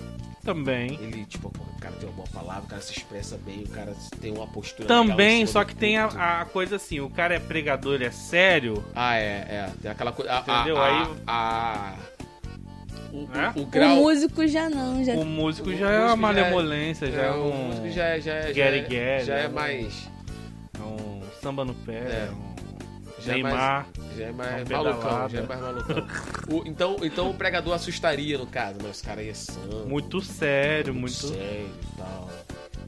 [0.45, 0.93] Também.
[1.01, 3.93] ele, tipo, o cara tem uma boa palavra, o cara se expressa bem, o cara
[4.21, 4.87] tem uma postura.
[4.87, 8.11] Também, legal só que tem a, a coisa assim, o cara é pregador, ele é
[8.11, 8.85] sério.
[8.95, 9.69] Ah, é, é.
[9.81, 10.31] Tem aquela coisa.
[10.39, 10.77] Entendeu?
[10.77, 11.95] A, Aí- a,
[13.11, 13.49] o, É?
[13.55, 13.95] o, o O grau.
[13.95, 15.13] músico já não, já.
[15.13, 17.65] O músico o já é uma músico já é- malemolência, já é, o um.
[17.67, 18.21] músico já é.
[18.21, 20.09] Já é, já é, já é é um- mais.
[20.79, 22.27] é um samba no pé, É.
[22.27, 22.55] é um
[23.21, 23.87] Já é Neymar.
[24.15, 26.07] Já é mais Uma malucão, já é mais malucão.
[26.49, 30.21] O- então, então o pregador assustaria, no caso, mas os caras aí é santo, Muito
[30.21, 31.13] sério, muito.
[31.13, 32.29] sério e tal.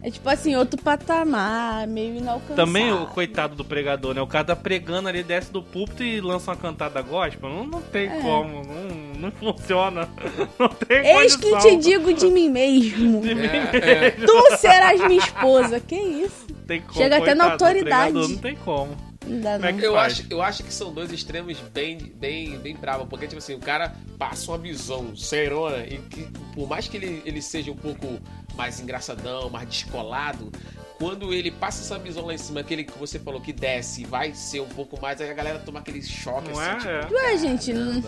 [0.04, 2.56] É tipo assim, outro patamar, meio inalcançável.
[2.56, 4.22] Também o coitado do pregador, né?
[4.22, 7.50] O cara tá pregando ali, desce do púlpito e lança uma cantada gospel.
[7.50, 8.22] Não, não tem É.
[8.22, 10.08] como, não, não funciona.
[10.60, 11.72] Não tem Eis que condição.
[11.80, 13.22] te digo de mim mesmo.
[13.22, 14.12] De mim É, é.
[14.12, 15.80] Tu serás minha esposa.
[15.80, 16.46] Que isso?
[16.68, 18.12] Tem como, Chega até na autoridade.
[18.14, 18.96] pregador, Não tem como.
[19.28, 19.80] Não dá é não.
[19.80, 23.54] Eu acho, eu acho que são dois extremos bem, bem, bem bravos, porque, tipo assim,
[23.54, 27.76] o cara passa uma visão serona e que, por mais que ele, ele seja um
[27.76, 28.20] pouco
[28.56, 30.52] mais engraçadão, mais descolado,
[30.98, 34.06] quando ele passa essa visão lá em cima, aquele que você falou que desce e
[34.06, 37.00] vai ser um pouco mais, aí a galera toma aquele choque, Não assim, é?
[37.02, 38.04] tipo, Ué, gente, não,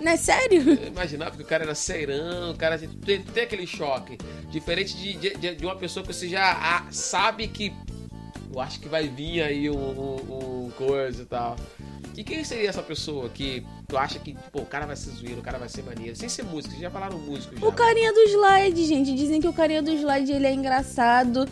[0.00, 0.62] não é sério?
[0.74, 4.16] Eu imaginava que o cara era serão, o cara tem, tem aquele choque.
[4.50, 7.74] Diferente de, de, de- de uma pessoa que você já ah, sabe que.
[8.60, 11.56] Acho que vai vir aí um, um- um coisa e tal.
[12.16, 15.38] E quem seria essa pessoa que tu acha que, pô, o cara vai ser zoeiro,
[15.38, 16.16] o cara vai ser maneiro?
[16.16, 17.64] Sem ser músico, já falaram músico já.
[17.66, 19.14] O carinha do slide, gente.
[19.14, 21.48] Dizem que o carinha do slide ele é engraçado,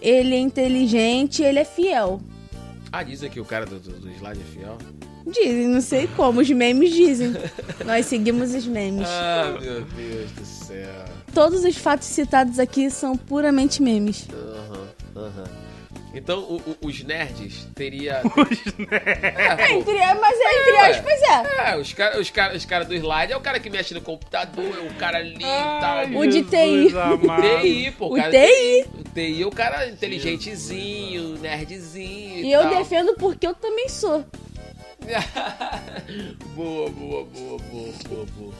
[0.00, 2.20] ele é inteligente, ele é fiel.
[2.92, 4.76] Ah, dizem que o cara do, do, do slide é fiel.
[5.26, 7.32] Dizem, não sei como, os memes dizem.
[7.86, 9.06] Nós seguimos os memes.
[9.08, 11.04] Ah, meu Deus do céu.
[11.32, 14.26] Todos os fatos citados aqui são puramente memes.
[14.32, 14.86] Aham,
[15.16, 15.59] aham.
[16.12, 18.20] Então, o- o- os nerds teria.
[18.90, 19.62] É, pô.
[19.80, 20.90] Entre, mas é entre É.
[20.90, 21.70] aspas, é.
[21.70, 24.00] É, os caras os cara, os cara do slide é o cara que mexe no
[24.00, 25.80] computador, é o cara ali e Ai,
[26.10, 26.18] tal.
[26.20, 26.94] O de TI.
[26.98, 27.60] amado.
[27.62, 28.06] TI, pô.
[28.08, 28.86] O cara TI.
[28.98, 32.44] O TI é o cara inteligentezinho, nerdzinho.
[32.44, 32.76] E eu tal.
[32.78, 34.24] defendo porque eu também sou.
[36.54, 38.52] boa, boa, boa, boa, boa, boa.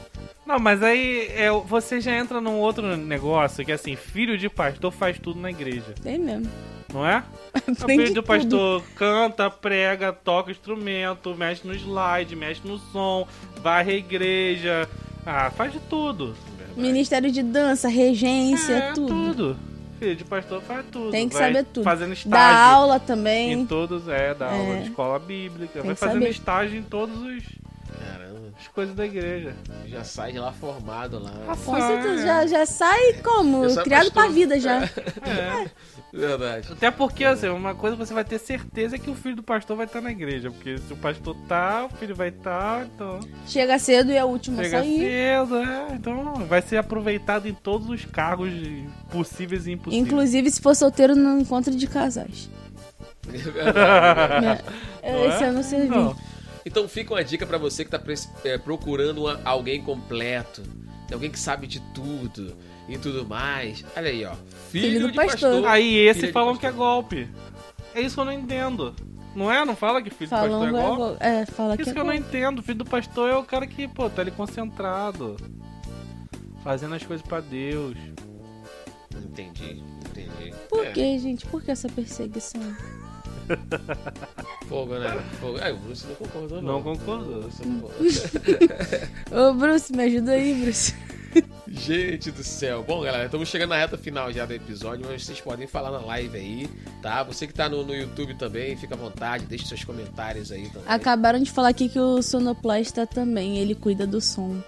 [0.45, 4.91] Não, mas aí é, você já entra num outro negócio que assim, filho de pastor
[4.91, 6.49] faz tudo na igreja, Tem mesmo.
[6.93, 7.23] Não é?
[7.67, 8.23] O Aprende tudo.
[8.23, 13.27] pastor canta, prega, toca instrumento, mexe no slide, mexe no som,
[13.61, 14.89] varre a igreja.
[15.25, 16.35] Ah, faz de tudo.
[16.77, 19.57] Ministério de dança, regência, é, tudo.
[19.99, 21.11] Filho de pastor faz tudo.
[21.11, 21.83] Tem que Vai saber tudo.
[21.83, 23.65] Fazendo Dá estágio aula em também.
[23.65, 24.77] todos, é, da aula É.
[24.77, 25.73] de escola bíblica.
[25.73, 26.29] Tem Vai fazendo saber.
[26.31, 27.43] estágio em todos os.
[27.99, 29.53] Caramba, as coisas da igreja.
[29.87, 31.31] já sai de lá formado lá.
[31.65, 33.61] Com certeza, já, já sai como?
[33.83, 34.11] Criado pastor.
[34.13, 34.83] pra vida já.
[34.83, 35.69] É.
[36.13, 36.67] Verdade.
[36.71, 39.77] Até porque, assim, uma coisa você vai ter certeza é que o filho do pastor
[39.77, 40.51] vai estar na igreja.
[40.51, 43.19] Porque se o pastor tá, o filho vai estar, então.
[43.47, 44.99] Chega cedo e é o último a Chega sair.
[44.99, 45.87] cedo, é.
[45.93, 48.51] Então vai ser aproveitado em todos os cargos
[49.09, 50.05] possíveis e impossíveis.
[50.07, 52.49] Inclusive, se for solteiro no encontro de casais.
[53.27, 54.63] É verdade.
[55.03, 55.47] É, Esse é?
[55.47, 55.89] eu não servi.
[55.89, 56.15] Não.
[56.63, 57.99] Então fica uma dica pra você que tá
[58.43, 60.61] é, procurando alguém completo,
[61.11, 62.55] alguém que sabe de tudo
[62.89, 63.83] e tudo mais.
[63.95, 64.33] Olha aí, ó.
[64.69, 65.51] Filho, Filho do de pastor.
[65.51, 65.67] pastor.
[65.67, 67.27] Aí esse falam que é golpe.
[67.93, 68.95] É isso que eu não entendo.
[69.35, 69.63] Não é?
[69.65, 71.01] Não fala que filho do Falando pastor é é, golpe?
[71.01, 72.59] go- é, fala que Isso é que eu não entendo.
[72.59, 75.37] O filho do pastor é o cara que, pô, tá ali concentrado.
[76.63, 77.95] Fazendo as coisas pra Deus.
[79.15, 80.53] Entendi, entendi.
[80.69, 81.45] Por É, que, gente?
[81.47, 82.61] Por que essa perseguição?
[84.67, 85.09] Fogo, né?
[85.39, 85.57] Fogo.
[85.59, 86.73] É, o Bruce não concordou, não.
[86.73, 87.41] Não concordou.
[87.65, 88.01] Não concordou.
[89.49, 90.93] Ô, Bruce, me ajuda aí, Bruce.
[91.67, 92.83] Gente do céu.
[92.85, 95.99] Bom, galera, estamos chegando na reta final já do episódio, mas vocês podem falar na
[96.05, 96.69] live aí,
[97.01, 97.23] tá?
[97.23, 100.87] Você que tá no, no YouTube também, fica à vontade, deixe seus comentários aí também.
[100.87, 104.61] Acabaram de falar aqui que o sonoplasta também, ele cuida do som.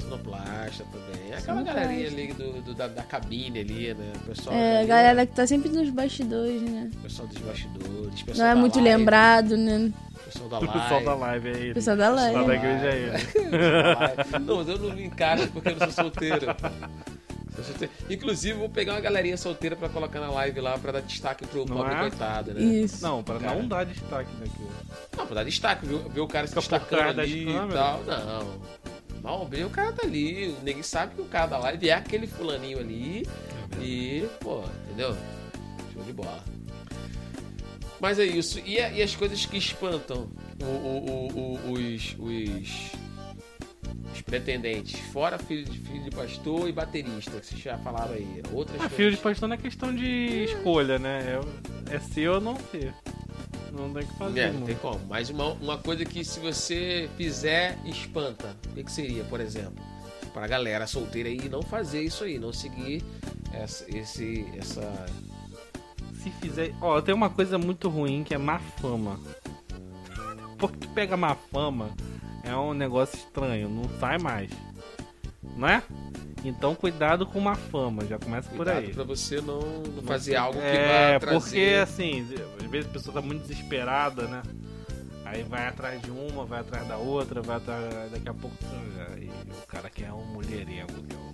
[0.00, 1.32] Sonoplasta também.
[1.34, 4.12] Aquela galerinha ali do, do- da, da cabine ali, né?
[4.16, 6.90] O pessoal, É, a galera que tá sempre nos bastidores, né?
[6.94, 9.92] o pessoal dos bastidores, pessoal Não é muito live, lembrado, né?
[10.32, 10.80] Pessoal da O live.
[10.80, 11.70] pessoal da live é ele.
[11.70, 12.54] O pessoal da O pessoal da live.
[12.66, 14.38] igreja é ele.
[14.44, 16.46] Não, mas eu não me encaixo porque eu não sou solteiro.
[18.08, 21.66] Inclusive, vou pegar uma galerinha solteira pra colocar na live lá pra dar destaque pro
[21.66, 21.98] Não pobre é?
[22.00, 22.60] coitado, né?
[22.62, 23.02] Isso.
[23.02, 23.54] Não, pra Cara.
[23.54, 24.70] não dar destaque naquilo.
[25.16, 28.00] Não, pra dar destaque, ver, ver o cara se Fica por destacando ali e tal.
[28.04, 28.60] Não.
[29.22, 30.54] Mal bem, o cara tá ali.
[30.62, 33.26] Ninguém sabe que o cara da live é aquele fulaninho ali.
[33.78, 35.14] E, pô, entendeu?
[35.92, 36.42] Show de bola.
[38.00, 38.60] Mas é isso.
[38.64, 40.30] E, a- e as coisas que espantam
[40.60, 41.28] o- o-
[41.68, 42.92] o- os, os,
[44.12, 44.98] os pretendentes?
[45.12, 48.42] Fora filho de, filho de pastor e baterista, que vocês já falaram aí.
[48.52, 48.96] Outras Ah, coisas.
[48.96, 51.40] filho de pastor não é questão de escolha, né?
[51.90, 52.94] É, é ser ou não ser.
[53.72, 55.00] Não tem o que fazer, É, não tem como.
[55.08, 58.56] Mas uma, uma coisa que se você fizer, espanta.
[58.70, 59.74] O que, que seria, por exemplo?
[60.32, 63.02] Pra galera solteira aí não fazer isso aí, não seguir
[63.52, 65.06] essa, esse, essa.
[66.22, 66.74] Se fizer.
[66.80, 69.18] Ó, tem uma coisa muito ruim que é má fama.
[70.58, 71.90] Porque tu pega má fama,
[72.44, 74.50] é um negócio estranho, não sai mais.
[75.56, 75.82] Não é?
[76.44, 78.92] Então cuidado com má fama, já começa por Cuidado aí.
[78.94, 81.40] pra você não, não fazer algo que É, vai trazer.
[81.40, 82.20] porque assim,
[82.58, 84.42] às vezes a pessoa tá muito desesperada, né?
[85.24, 88.10] Aí vai atrás de uma, vai atrás da outra, vai atrás.
[88.10, 88.56] Daqui a pouco.
[89.14, 89.30] Aí
[89.62, 91.29] o cara quer um mulherengo, que é o-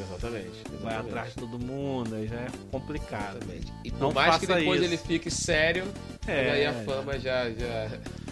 [0.00, 0.48] Exatamente.
[0.48, 0.82] exatamente.
[0.82, 3.36] vai atrás de todo mundo, aí já é complicado.
[3.38, 3.72] Exatamente.
[3.84, 4.90] E por Não mais que depois isso.
[4.90, 5.84] ele fique sério,
[6.26, 6.50] É.
[6.50, 7.50] aí a fama já.
[7.50, 7.88] já...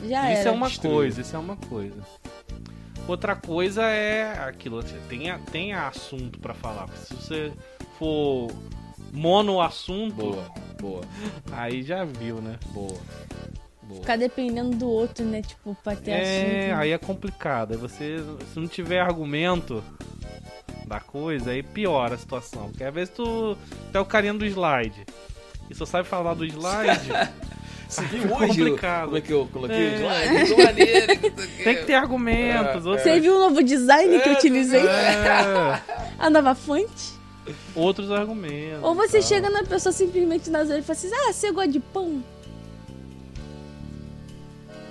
[0.07, 0.49] Já isso era.
[0.49, 0.95] é uma Destruiu.
[0.97, 2.01] coisa, isso é uma coisa.
[3.07, 6.87] Outra coisa é aquilo, você tem, tem assunto pra falar.
[6.87, 7.53] porque Se você
[7.99, 8.51] for
[9.12, 10.51] mono assunto, Boa,
[10.81, 11.01] boa,
[11.53, 12.59] aí já viu, né?
[12.73, 12.99] boa.
[13.89, 14.01] Boa.
[14.01, 15.43] Ficar dependendo do outro, né?
[15.43, 16.53] Tipo, pra ter É, assunto.
[16.53, 16.74] né?
[16.74, 17.72] aí é complicado.
[17.72, 18.18] Aí você,
[18.53, 19.82] se não tiver argumento
[20.86, 22.68] da coisa, aí piora a situação.
[22.70, 23.57] Porque às vezes tu,
[23.93, 25.05] tu é o carinha do slide.
[25.70, 27.09] E só sabe falar do slide,
[27.89, 29.05] Você viu hoje complicado.
[29.07, 29.91] como é que eu coloquei É.
[29.91, 30.62] o slide?
[30.62, 31.30] Maneiro, que
[31.64, 32.84] tem que ter argumentos.
[32.84, 34.86] outros- Você viu o novo design que eu utilizei?
[34.86, 35.80] É,
[36.18, 37.16] A nova fonte?
[37.74, 38.82] outros argumentos.
[38.82, 39.28] Ou você tal.
[39.28, 42.22] chega na pessoa simplesmente na zona e fala assim: Ah, você gosta de pão?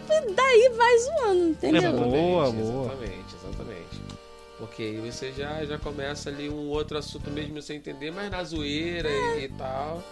[0.10, 1.82] E daí vai zoando, entendeu?
[1.84, 2.10] É bom.
[2.10, 2.86] Boa, Exatamente, boa.
[2.86, 4.02] Exatamente, exatamente.
[4.60, 8.44] Porque aí você já, já começa ali um outro assunto mesmo sem entender, mas na
[8.44, 10.04] zoeira e, e tal.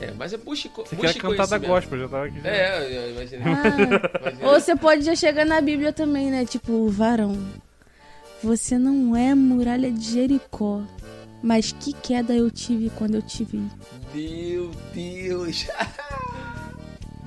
[0.00, 2.40] É, mas é busque, Você busque quer cantar da gospel, já tava aqui.
[2.40, 2.48] já.
[2.48, 3.52] É, eu imaginei.
[3.52, 4.46] Ah, imaginei.
[4.48, 6.46] ou você pode já chegar na Bíblia também, né?
[6.46, 7.36] Tipo, varão,
[8.42, 10.80] você não é muralha de Jericó,
[11.42, 13.62] mas que queda eu tive quando eu te vi.
[14.14, 15.66] Meu Deus.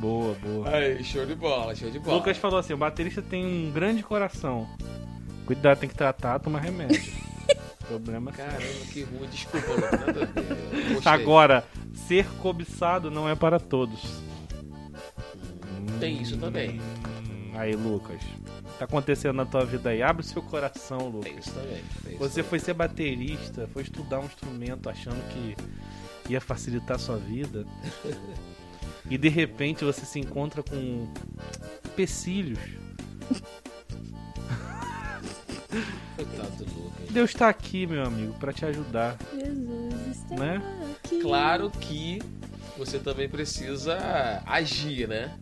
[0.04, 0.70] Boa, boa.
[0.70, 2.18] Aí, show de bola, show de bola.
[2.18, 4.68] Lucas falou assim: o baterista tem um grande coração.
[5.46, 7.02] Cuidado, tem que tratar, tomar remédio.
[7.88, 9.30] Problema é Caramba, que ruim.
[9.30, 11.08] Desculpa, Lucas.
[11.08, 11.64] Agora,
[12.08, 14.22] ser cobiçado não é para todos.
[16.02, 16.82] Tem isso também.
[16.82, 18.22] Hum, Aí, Lucas.
[18.22, 20.04] O que tá acontecendo na tua vida aí?
[20.04, 21.46] Abre o seu coração, Tem Lucas.
[21.48, 21.82] isso também.
[22.04, 22.50] tem isso Você também.
[22.50, 25.56] foi ser baterista, foi estudar um instrumento achando que
[26.30, 27.66] ia facilitar a sua vida.
[29.10, 31.08] e de repente você se encontra com
[31.86, 32.60] empecilhos.
[36.16, 37.10] Coitado do Lucas.
[37.10, 39.18] Deus está aqui, meu amigo, para te ajudar.
[39.34, 40.62] Jesus está Né?
[41.04, 41.20] aqui.
[41.20, 42.22] Claro que
[42.78, 45.36] você também precisa agir, né?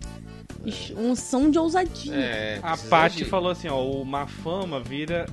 [0.95, 2.13] Um som de ousadia.
[2.15, 5.25] É, A Paty falou assim, ó, uma fama vira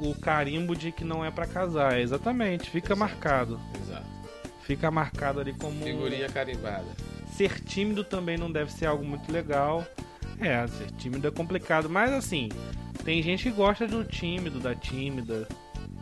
[0.00, 2.00] o carimbo de que não é pra casar.
[2.00, 2.98] Exatamente, fica Exato.
[3.00, 3.60] marcado.
[3.82, 4.06] Exato.
[4.62, 6.84] Fica marcado ali como Figurinha carimbada.
[7.36, 9.86] Ser tímido também não deve ser algo muito legal.
[10.40, 12.48] É, ser tímido é complicado, mas assim,
[13.04, 15.46] tem gente que gosta do tímido, da tímida.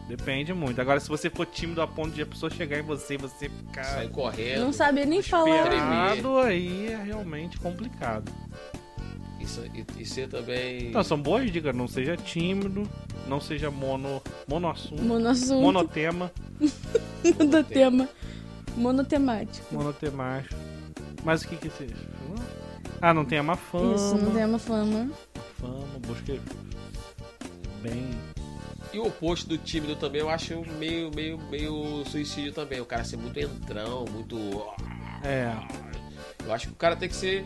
[0.09, 0.81] Depende muito.
[0.81, 3.49] Agora, se você for tímido a ponto de a pessoa chegar em você e você
[3.49, 4.61] ficar Sai correndo.
[4.61, 6.13] Não sabia nem falar.
[6.47, 8.31] aí é realmente complicado.
[9.41, 10.89] Isso, e, e ser também.
[10.89, 11.75] Então, são boas dicas.
[11.75, 12.89] Não seja tímido,
[13.27, 16.31] não seja mono, monoassunto, Monoassunto, monotema,
[17.39, 18.09] monotema.
[18.77, 19.75] Monotemático.
[19.75, 20.74] monotemático.
[21.25, 22.45] Mas o que que você falou?
[23.01, 23.95] Ah, não tem uma fama.
[23.95, 25.11] Isso, não tem uma fama.
[25.59, 26.35] Fama, busca
[27.83, 28.11] bem...
[28.93, 32.81] E o oposto do tímido também eu acho meio, meio, meio suicídio também.
[32.81, 34.37] O cara ser muito entrão, muito.
[35.25, 35.53] É,
[36.47, 37.45] Eu acho que o cara tem que ser.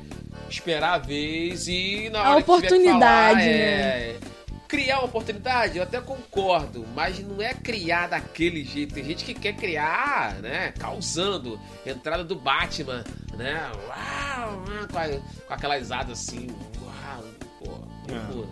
[0.51, 4.11] esperar a vez e na A hora que tiver que oportunidade, falar, né?
[4.11, 4.17] é,
[4.69, 8.93] Criar uma oportunidade, eu até concordo, mas não é criar daquele jeito.
[8.93, 10.75] Tem gente que quer criar, né?
[10.79, 11.59] Causando.
[11.87, 13.03] Entrada do Batman,
[13.39, 13.71] né?
[13.87, 16.49] Uau, com, a- com aquelas asas assim.
[16.83, 17.25] Uau,
[17.59, 18.33] pô, É.
[18.35, 18.49] loucura.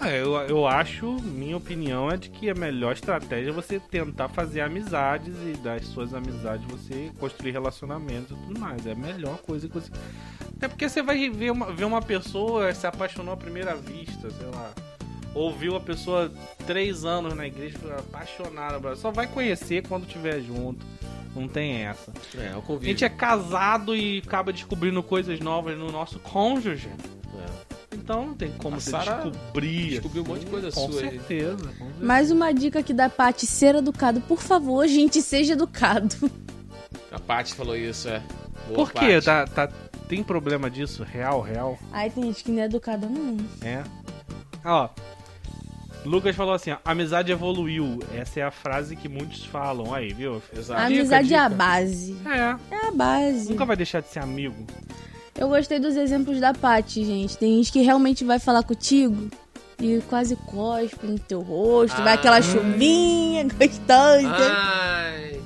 [0.00, 4.28] Ah, eu, eu acho, minha opinião é de que a melhor estratégia é você tentar
[4.28, 8.84] fazer amizades e das suas amizades você construir relacionamentos e tudo mais.
[8.84, 9.90] É a melhor coisa que você.
[10.56, 14.46] Até porque você vai ver uma, ver uma pessoa se apaixonou à primeira vista, sei
[14.52, 14.72] lá.
[15.34, 16.30] Ouviu a pessoa
[16.66, 20.84] três anos na igreja, apaixonada, só vai conhecer quando tiver junto.
[21.34, 22.12] Não tem essa.
[22.38, 22.88] É, o A convívio.
[22.88, 26.88] gente é casado e acaba descobrindo coisas novas no nosso cônjuge.
[26.88, 27.72] É.
[27.94, 29.90] Então não tem como A você descobrir.
[29.90, 31.10] descobriu um monte de coisa com sua aí.
[31.10, 32.04] certeza, com certeza.
[32.04, 34.20] Mais uma dica aqui da Paty, ser educado.
[34.22, 36.14] Por favor, gente, seja educado.
[37.10, 38.22] A Paty falou isso, é.
[38.68, 39.14] Boa, Por quê?
[39.14, 39.24] Paty.
[39.24, 39.68] Tá, tá-
[40.08, 41.02] tem problema disso?
[41.04, 41.78] Real, real?
[41.92, 43.36] Ai, tem gente que não é educada, não.
[43.62, 43.82] É.
[44.64, 44.88] Ó.
[46.04, 48.00] Lucas falou assim, ó, amizade evoluiu.
[48.14, 49.94] Essa é a frase que muitos falam.
[49.94, 50.42] Aí, viu?
[50.56, 50.80] Exato.
[50.80, 51.56] A Dica, amizade é a dica.
[51.56, 52.16] base.
[52.26, 53.50] É, É a base.
[53.50, 54.56] nunca vai deixar de ser amigo.
[55.38, 57.38] Eu gostei dos exemplos da Paty, gente.
[57.38, 59.28] Tem gente que realmente vai falar contigo
[59.80, 64.28] e quase cospe no teu rosto, vai aquela chuvinha gostosa.
[64.28, 65.40] Ai.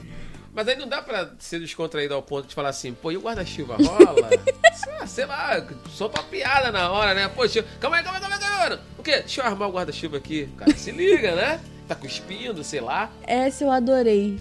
[0.57, 3.21] Mas aí não dá pra ser descontraído ao ponto de falar assim, pô, e o
[3.21, 4.31] guarda-chuva rola?
[4.75, 7.25] sei, sei lá, solta uma piada na hora, né?
[7.27, 8.79] Eu- calma aí, calma aí, calma aí, calma aí.
[8.99, 9.19] O quê?
[9.19, 10.49] Deixa eu armar o guarda-chuva aqui.
[10.55, 11.61] O cara se liga, né?
[11.87, 13.11] Tá cuspindo, sei lá.
[13.27, 14.41] Essa eu adorei.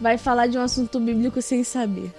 [0.00, 2.12] Vai falar de um assunto bíblico sem saber.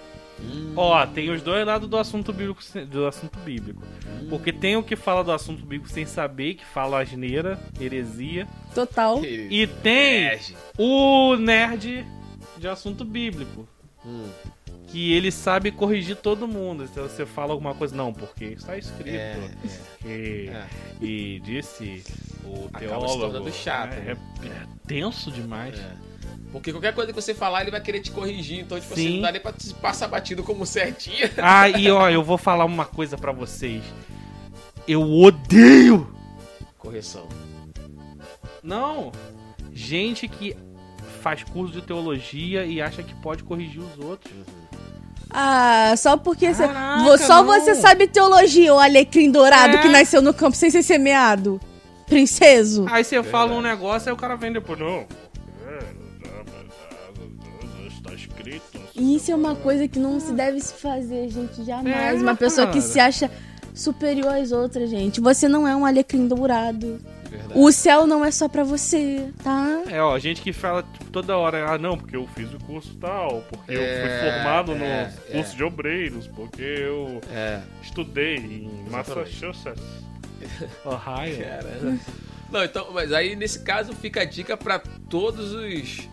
[0.74, 3.82] Ó, tem os dois lados do assunto bíblico, sem- do assunto bíblico.
[4.28, 8.48] Porque tem o que fala do assunto bíblico sem saber, que fala asneira, heresia.
[8.74, 9.22] Total.
[9.24, 10.38] E tem
[10.78, 12.06] o nerd
[12.60, 13.66] de assunto bíblico.
[14.04, 14.28] Hum,
[14.86, 16.88] Que ele sabe corrigir todo mundo.
[16.88, 19.08] Se você fala alguma coisa, não, porque está escrito.
[19.16, 19.38] é,
[20.02, 20.66] que- é.
[21.00, 22.02] E disse
[22.44, 23.52] o se teólogo.
[23.52, 25.78] chato, É, é- é tenso demais.
[25.78, 25.92] É.
[26.50, 28.58] Porque qualquer coisa que você falar, ele vai querer te corrigir.
[28.60, 29.14] Então, tipo assim, Sim.
[29.16, 31.28] não dá nem pra te passar batido como certinho.
[31.38, 33.84] Ah, e ó, eu vou falar uma coisa pra vocês.
[34.88, 36.12] Eu odeio.
[36.78, 37.28] Correção.
[38.62, 39.12] Não,
[39.72, 40.56] gente que
[41.20, 44.34] faz curso de teologia e acha que pode corrigir os outros.
[45.30, 46.66] Ah, só porque você.
[46.66, 47.46] Caraca, Vo- só não.
[47.46, 49.78] você sabe teologia, o alecrim dourado É.
[49.82, 51.60] que nasceu no campo sem ser semeado.
[52.06, 52.84] Princeso.
[52.90, 55.06] Aí você fala um negócio, aí o cara vem depois, não.
[57.86, 58.80] Está escrito.
[58.96, 62.18] Isso é uma coisa que não se deve se fazer, gente, jamais.
[62.18, 62.84] É, uma pessoa que cara.
[62.92, 63.30] se acha
[63.74, 65.20] superior às outras, gente.
[65.20, 66.98] Você não é um alecrim dourado.
[67.30, 67.52] Verdade.
[67.54, 69.82] O céu não é só pra você, tá?
[69.88, 72.94] É, ó, gente que fala tipo, toda hora, ah, não, porque eu fiz o curso
[72.96, 75.56] tal, porque eu É, fui formado no é, curso é.
[75.56, 77.60] de obreiros, porque eu É.
[77.82, 78.84] estudei em.
[78.90, 79.82] Massachusetts,
[80.84, 81.38] Ohio.
[81.44, 81.98] Cara.
[82.50, 86.08] Não, então, mas aí nesse caso fica a dica pra todos os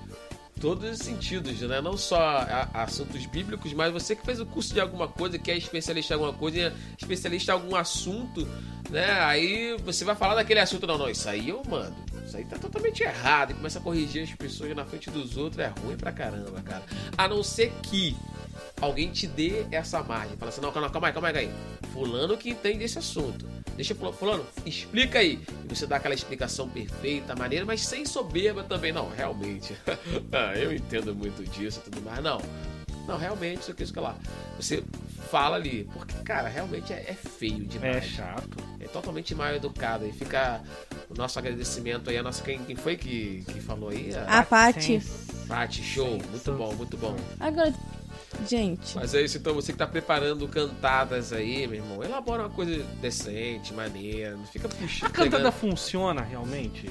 [0.60, 1.80] todos os sentidos, né?
[1.82, 5.51] Não só a- assuntos bíblicos, mas você que fez o curso de alguma coisa, que
[5.51, 8.47] é especialista em alguma coisa, especialista em algum assunto,
[8.89, 9.10] né?
[9.22, 11.95] Aí você vai falar daquele assunto, não, não, isso aí eu mando.
[12.26, 13.51] Isso aí tá totalmente errado.
[13.51, 16.84] E começa a corrigir as pessoas na frente dos outros, é ruim pra caramba, cara.
[17.18, 18.16] A não ser que
[18.82, 20.38] alguém te dê essa margem.
[20.38, 21.91] Fala assim, não, calma, calma aí, calma aí, calma aí.
[21.91, 23.45] Fulano que entende esse assunto.
[23.76, 25.39] Deixa eu fulano, explica aí.
[25.64, 28.91] E você dá aquela explicação perfeita, maneira, mas sem soberba também.
[28.91, 29.76] Não, realmente.
[30.32, 32.24] Ah, eu entendo muito disso e tudo mais.
[32.24, 32.41] Não.
[33.08, 34.16] Não, realmente, isso aqui, isso que lá.
[34.60, 34.84] Você
[35.32, 35.88] fala ali.
[35.93, 38.05] Porque, cara, realmente é, é feio É demais.
[38.05, 38.58] chato.
[38.80, 40.05] É totalmente mal educado.
[40.05, 40.62] E fica
[41.10, 42.18] o nosso agradecimento aí.
[42.18, 44.10] A nossa, quem, quem foi que, que falou aí?
[44.28, 44.99] A Paty.
[44.99, 45.45] Sim.
[45.47, 46.18] Paty, show.
[46.30, 47.16] Muito bom, muito bom.
[47.39, 47.74] Agora,
[48.47, 52.49] Gente, Mas é isso, então você que tá preparando cantadas aí, meu irmão, elabora uma
[52.49, 55.09] coisa decente, maneira, não fica puxando.
[55.09, 56.89] A cantada funciona realmente?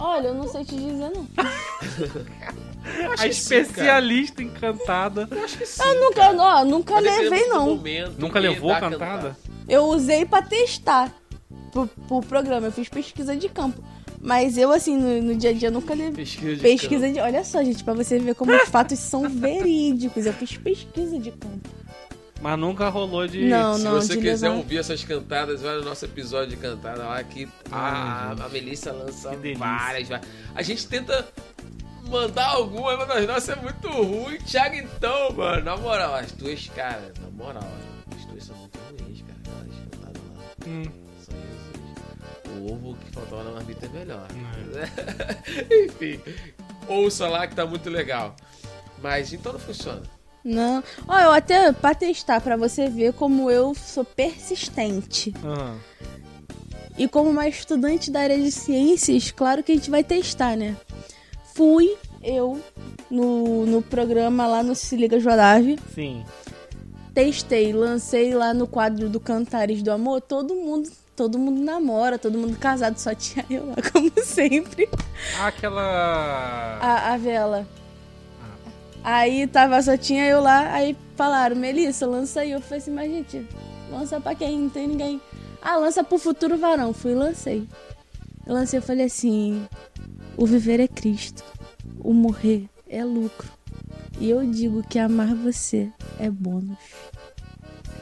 [0.00, 1.28] olha, eu não sei te dizer não.
[3.18, 5.28] A especialista em cantada.
[5.30, 5.82] Eu acho que sim.
[5.82, 6.38] Eu nunca, cara.
[6.38, 7.66] ó, nunca depender levei não.
[7.76, 9.36] momento Nunca levou da cantada?
[9.68, 11.14] Eu usei pra testar
[11.70, 12.68] pro, pro programa.
[12.68, 13.82] Eu fiz pesquisa de campo.
[14.20, 16.12] Mas eu, assim, no, no dia a dia, nunca levei.
[16.12, 17.14] Pesquisa de Pesquisa campo.
[17.14, 17.20] de.
[17.20, 20.26] Olha só, gente, pra você ver como os fatos são verídicos.
[20.26, 21.68] Eu fiz pesquisa de campo.
[22.42, 23.46] Mas nunca rolou de.
[23.48, 26.56] Não, Se não, você de quiser levar- ouvir essas cantadas, vai no nosso episódio de
[26.56, 30.28] cantada lá que a, a Melissa lança várias, várias.
[30.54, 31.26] A gente tenta
[32.08, 34.38] mandar algumas, mas as nossas é muito ruim.
[34.38, 37.68] Thiago, então, mano, na moral, as tuas, cara, na moral,
[38.16, 39.38] as tuas são muito ruins, cara.
[39.44, 40.66] Aquelas cantadas lá.
[40.66, 40.99] Hum.
[42.58, 44.26] O ovo que faltava na marmita é melhor.
[44.74, 45.84] É.
[45.86, 46.20] Enfim,
[46.88, 48.34] ouça lá que tá muito legal.
[49.02, 50.02] Mas então não funciona.
[50.44, 50.82] Não.
[51.06, 55.34] Ó, eu até pra testar, pra você ver como eu sou persistente.
[55.44, 55.78] Aham.
[56.98, 60.76] E como uma estudante da área de ciências, claro que a gente vai testar, né?
[61.54, 62.60] Fui eu
[63.10, 65.78] no, no programa lá no Se Liga Jodave.
[65.94, 66.24] Sim.
[67.14, 70.20] Testei, lancei lá no quadro do Cantares do Amor.
[70.20, 70.90] Todo mundo,
[71.20, 74.88] todo mundo namora, todo mundo casado, só tinha eu lá, como sempre.
[75.38, 76.78] Ah, aquela.
[76.80, 77.68] A, a vela.
[79.04, 82.52] Aí tava, só tinha eu lá, aí falaram, Melissa, lança aí.
[82.52, 83.46] Eu falei assim, mas gente,
[83.90, 84.60] lança pra quem?
[84.60, 85.20] Não tem ninguém.
[85.60, 86.94] Ah, lança pro futuro varão.
[86.94, 87.68] Fui e lancei.
[88.46, 89.68] Eu lancei, eu falei assim,
[90.38, 91.44] o viver é Cristo,
[91.98, 93.52] o morrer é lucro.
[94.18, 96.78] E eu digo que amar você é bônus.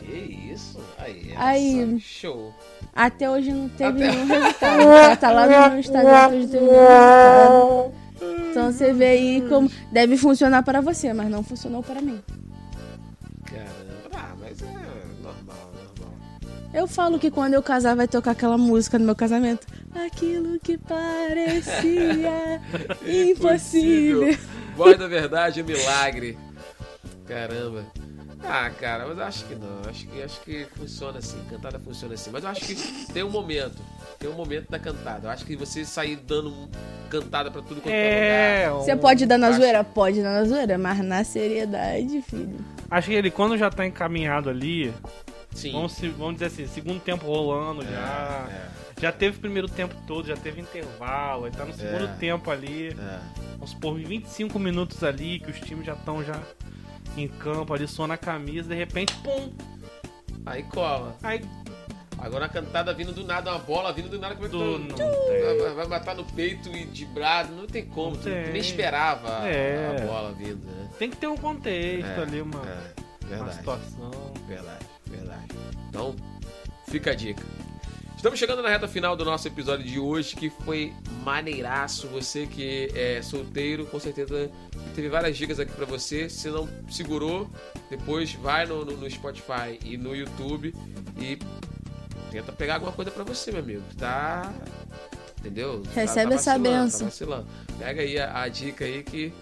[0.04, 0.14] Que
[0.52, 0.77] isso?
[1.08, 1.82] Aí, Aí.
[1.82, 2.54] essa- show.
[2.94, 4.78] Até hoje não teve Até- nenhum resultado.
[4.84, 7.92] Tá, tá lá no meu Instagram, até hoje não teve nenhum resultado.
[8.50, 12.20] Então você vê aí como deve funcionar para você, mas não funcionou para mim.
[13.44, 13.68] Caramba.
[14.14, 14.66] Ah, mas é
[15.22, 16.14] normal, normal.
[16.74, 19.66] Eu falo que quando eu casar vai tocar aquela música no meu casamento.
[20.06, 22.60] Aquilo que parecia
[23.06, 24.36] impossível.
[24.76, 26.36] Voz da verdade, milagre.
[27.26, 27.84] Caramba.
[28.44, 29.80] Ah, cara, mas eu acho que não.
[29.88, 31.38] Acho que, acho que funciona assim.
[31.50, 32.30] Cantada funciona assim.
[32.32, 32.74] Mas eu acho que
[33.12, 33.76] tem um momento.
[34.18, 35.26] Tem um momento da cantada.
[35.26, 36.68] Eu acho que você sair dando
[37.10, 38.68] cantada pra tudo quanto é É.
[38.70, 38.84] lugar.
[38.84, 39.82] Você um- pode dar na acho- zoeira?
[39.84, 42.56] Pode dar na zoeira, mas na seriedade, filho.
[42.90, 44.92] Acho que ele, quando já tá encaminhado ali,
[45.54, 45.72] Sim.
[45.72, 48.46] vamos, vamos dizer assim, segundo tempo rolando já.
[48.74, 52.16] É, Já teve o primeiro tempo todo, já teve intervalo, aí tá no segundo É.
[52.18, 52.88] tempo ali.
[52.88, 53.18] é.
[53.52, 56.40] Vamos supor, 25 minutos ali, que os times já estão já
[57.24, 59.52] em campo ali, suando a camisa, de repente, pum!
[60.46, 61.16] Aí cola.
[61.22, 61.44] Aí
[62.20, 64.34] Agora a cantada vindo do nada, uma bola vindo do nada.
[64.34, 67.54] Como é que do, tu- não vai, vai- matar no peito e de brado?
[67.54, 68.16] Não tem como.
[68.16, 68.50] Tu, tu tem.
[68.50, 70.02] nem esperava a- É.
[70.02, 70.88] a bola vindo, né?
[70.98, 72.60] Tem que ter um contexto É, ali, uma,
[73.30, 74.10] é, uma situação.
[74.48, 75.46] Verdade, verdade.
[75.88, 76.16] Então,
[76.88, 77.44] fica a dica.
[78.18, 80.92] Estamos chegando na reta final do nosso episódio de hoje, que foi
[81.24, 82.08] maneiraço.
[82.08, 84.50] Você que é solteiro, com certeza
[84.94, 86.28] teve várias dicas aqui pra você.
[86.28, 87.48] Se não segurou,
[87.88, 90.74] depois vai no, no- no Spotify e no YouTube
[91.16, 91.38] e
[92.32, 93.82] tenta pegar alguma coisa pra você, meu amigo.
[93.96, 94.52] Tá.
[95.38, 95.80] Entendeu?
[95.84, 96.98] Tá- Recebe tá essa vacilando, benção.
[96.98, 97.46] Tá vacilando.
[97.78, 99.32] Pega aí a, a dica aí que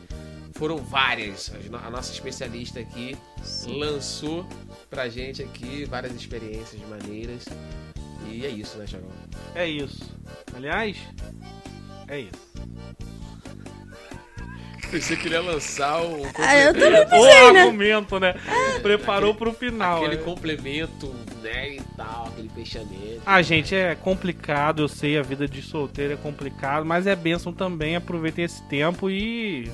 [0.53, 1.51] foram várias.
[1.83, 3.16] A nossa especialista aqui
[3.66, 4.47] lançou
[4.91, 7.47] pra gente aqui várias experiências maneiras.
[8.31, 9.09] E é isso, né, Thiagão?
[9.55, 10.14] É isso.
[10.55, 10.97] Aliás,
[12.09, 12.47] é isso.
[14.93, 17.61] Você queria lançar um Ah, eu também O pensei, né?
[17.62, 18.35] argumento, né?
[18.83, 19.99] Preparou pro final.
[19.99, 20.22] aquele né?
[20.22, 21.12] complemento,
[21.43, 23.20] né, e tal, aquele fechamento.
[23.27, 27.53] Ah, gente, é complicado, eu sei, a vida de solteiro é complicado, mas é bênção
[27.53, 29.70] também, aproveitem esse tempo e.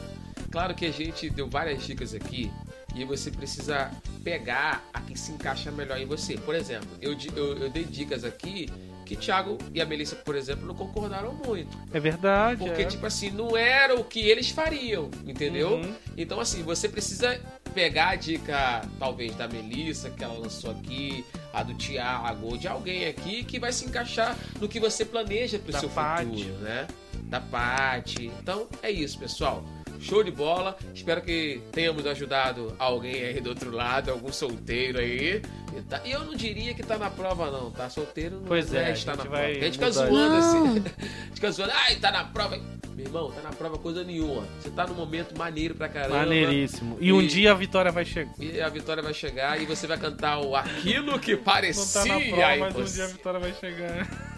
[0.50, 2.50] Claro que a gente deu várias dicas aqui
[2.94, 3.90] e você precisa
[4.22, 6.36] pegar a que se encaixa melhor em você.
[6.36, 8.68] Por exemplo, eu, eu, eu dei dicas aqui
[9.04, 11.76] que Thiago e a Melissa, por exemplo, não concordaram muito.
[11.92, 12.64] É verdade.
[12.64, 12.84] Porque, é.
[12.84, 15.74] tipo assim, não era o que eles fariam, entendeu?
[15.74, 15.94] Uhum.
[16.16, 17.38] Então, assim, você precisa
[17.74, 22.68] pegar a dica, talvez, da Melissa, que ela lançou aqui, a do Thiago, ou de
[22.68, 26.24] alguém aqui que vai se encaixar no que você planeja pro Da seu Paty.
[26.24, 26.86] futuro, né?
[27.24, 28.26] Da Paty.
[28.40, 29.64] Então, é isso, pessoal.
[30.02, 30.76] Show de bola.
[30.94, 35.40] Espero que tenhamos ajudado alguém aí do outro lado, algum solteiro aí.
[35.76, 37.88] E, tá- eu não diria que tá na prova, não, tá?
[37.88, 39.58] Solteiro não Pois não é, a estar gente na vai prova.
[39.60, 40.58] A gente fica zoando assim.
[40.98, 42.58] A gente fica zoando, ai, tá na prova.
[42.94, 44.46] Meu irmão, tá na prova coisa nenhuma.
[44.60, 46.18] Você tá num momento maneiro pra caramba.
[46.18, 46.98] Maneiríssimo.
[47.00, 48.32] E um E- dia a vitória vai chegar.
[48.38, 52.06] E a vitória vai chegar e você vai cantar o Aquilo que Não parecia tá
[52.06, 54.31] na prova, mas um dia a vitória vai chegar.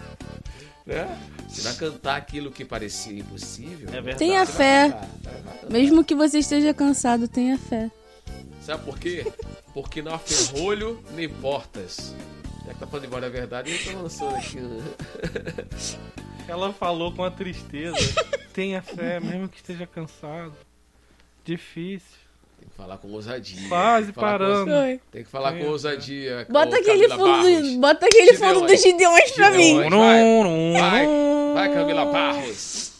[0.86, 1.18] Né?
[1.48, 3.88] Você vai cantar aquilo que parecia impossível.
[3.88, 4.18] É verdade.
[4.18, 4.90] Tenha fé.
[4.90, 5.70] cantar, cantar.
[5.70, 7.90] Mesmo que você esteja cansado, tenha fé.
[8.60, 9.30] Sabe por quê?
[9.72, 12.14] Porque não há ferrolho nem portas.
[12.66, 14.58] Já que tá falando embora a verdade, eu tô lançando aqui.
[16.48, 17.96] Ela falou com a tristeza.
[18.52, 20.54] Tenha fé, mesmo que esteja cansado.
[21.44, 22.23] Difícil.
[22.64, 23.68] Tem que falar com ousadia.
[23.68, 24.72] Quase com parando.
[24.72, 25.00] Oi.
[25.12, 26.46] Tem que falar com ousadia.
[26.48, 29.80] Bota ô, aquele fundo, bota aquele fundo dos Gideões pra mim.
[30.80, 31.06] Vai,
[31.54, 32.92] vai, Camila Barros.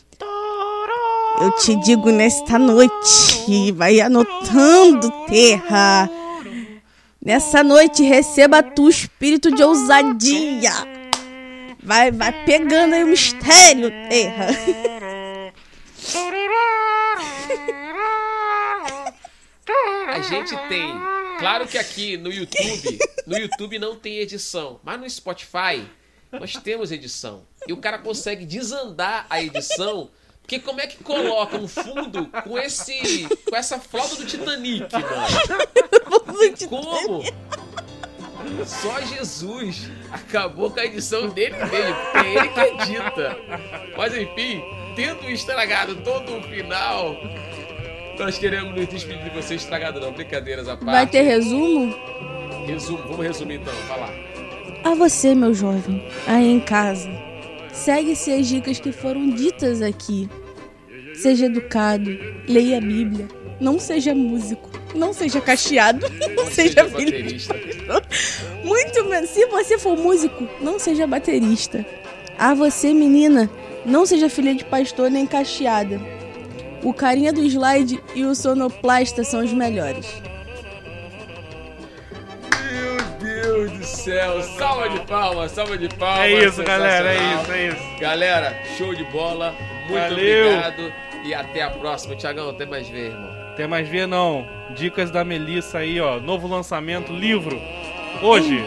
[1.41, 6.11] Eu te digo nesta noite, vai anotando, terra.
[7.25, 10.73] Nessa noite receba tu espírito de ousadia.
[11.83, 14.47] Vai, vai pegando aí o mistério, terra.
[20.15, 20.95] A gente tem.
[21.41, 25.85] Claro que aqui no YouTube, no YouTube não tem edição, mas no Spotify
[26.31, 27.45] nós temos edição.
[27.67, 30.09] E o cara consegue desandar a edição,
[30.41, 36.69] porque como é que coloca um fundo com esse com essa flauta do Titanic, mano?
[36.69, 37.25] Como?
[38.65, 43.37] Só Jesus acabou com a edição dele mesmo, é ele que edita.
[43.97, 44.63] Mas enfim,
[44.95, 47.17] tendo estragado todo o final,
[48.19, 50.85] nós queremos nos despedir de você estragado não, brincadeiras à parte.
[50.85, 51.95] Vai ter resumo?
[52.67, 54.11] Resumo, vamos resumir então, vai lá.
[54.85, 57.11] A você, meu jovem, aí em casa,
[57.73, 60.29] segue-se as dicas que foram ditas aqui.
[61.15, 62.11] Seja educado,
[62.49, 63.29] leia a Bíblia,
[63.61, 67.55] não seja músico, não seja cacheado, não seja filho de baterista.
[68.65, 69.31] Muito menos.
[69.31, 71.85] Se você for músico, não seja baterista.
[72.39, 73.49] A você, menina,
[73.85, 76.01] não seja filha de pastor nem cacheada.
[76.85, 80.23] O carinha do slide e o sonoplasta são os melhores.
[82.71, 86.21] Meu Deus do céu, salva de palmas, salva de palmas.
[86.27, 87.09] É isso, galera.
[87.15, 87.99] É isso, é isso.
[87.99, 89.55] Galera, show de bola,
[89.89, 90.47] muito Valeu.
[90.47, 90.93] obrigado
[91.25, 92.15] e até a próxima.
[92.17, 93.31] Tiagão, até mais ver, irmão.
[93.57, 94.47] Tem mais ver não.
[94.77, 96.21] Dicas da Melissa aí, ó.
[96.21, 97.59] Novo lançamento, livro.
[98.23, 98.63] Hoje.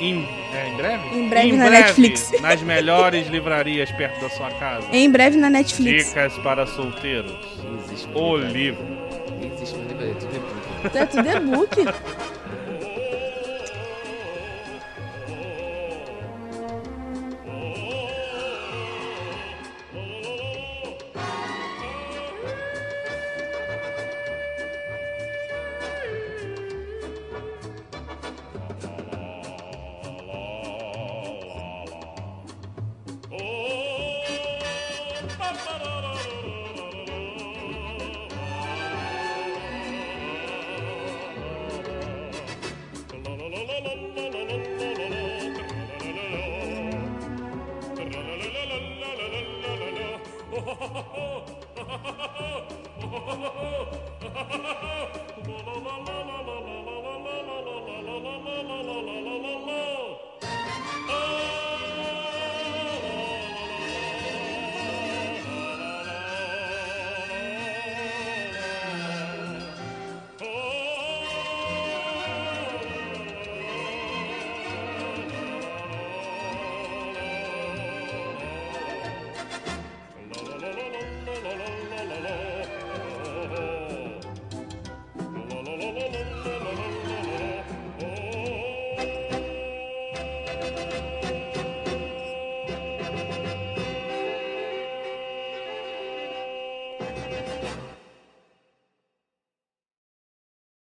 [0.00, 1.18] Em, é, em breve?
[1.18, 2.32] Em breve na Netflix.
[2.40, 4.86] Nas melhores livrarias perto da sua casa.
[4.92, 6.08] Em breve na Netflix.
[6.08, 7.32] Dicas para solteiros.
[7.88, 8.48] Jesus, O cara.
[8.50, 8.84] livro.
[9.42, 10.40] Jesus, mas lembra, tudo é
[10.80, 10.98] tudo.
[10.98, 12.29] É tudo e-book.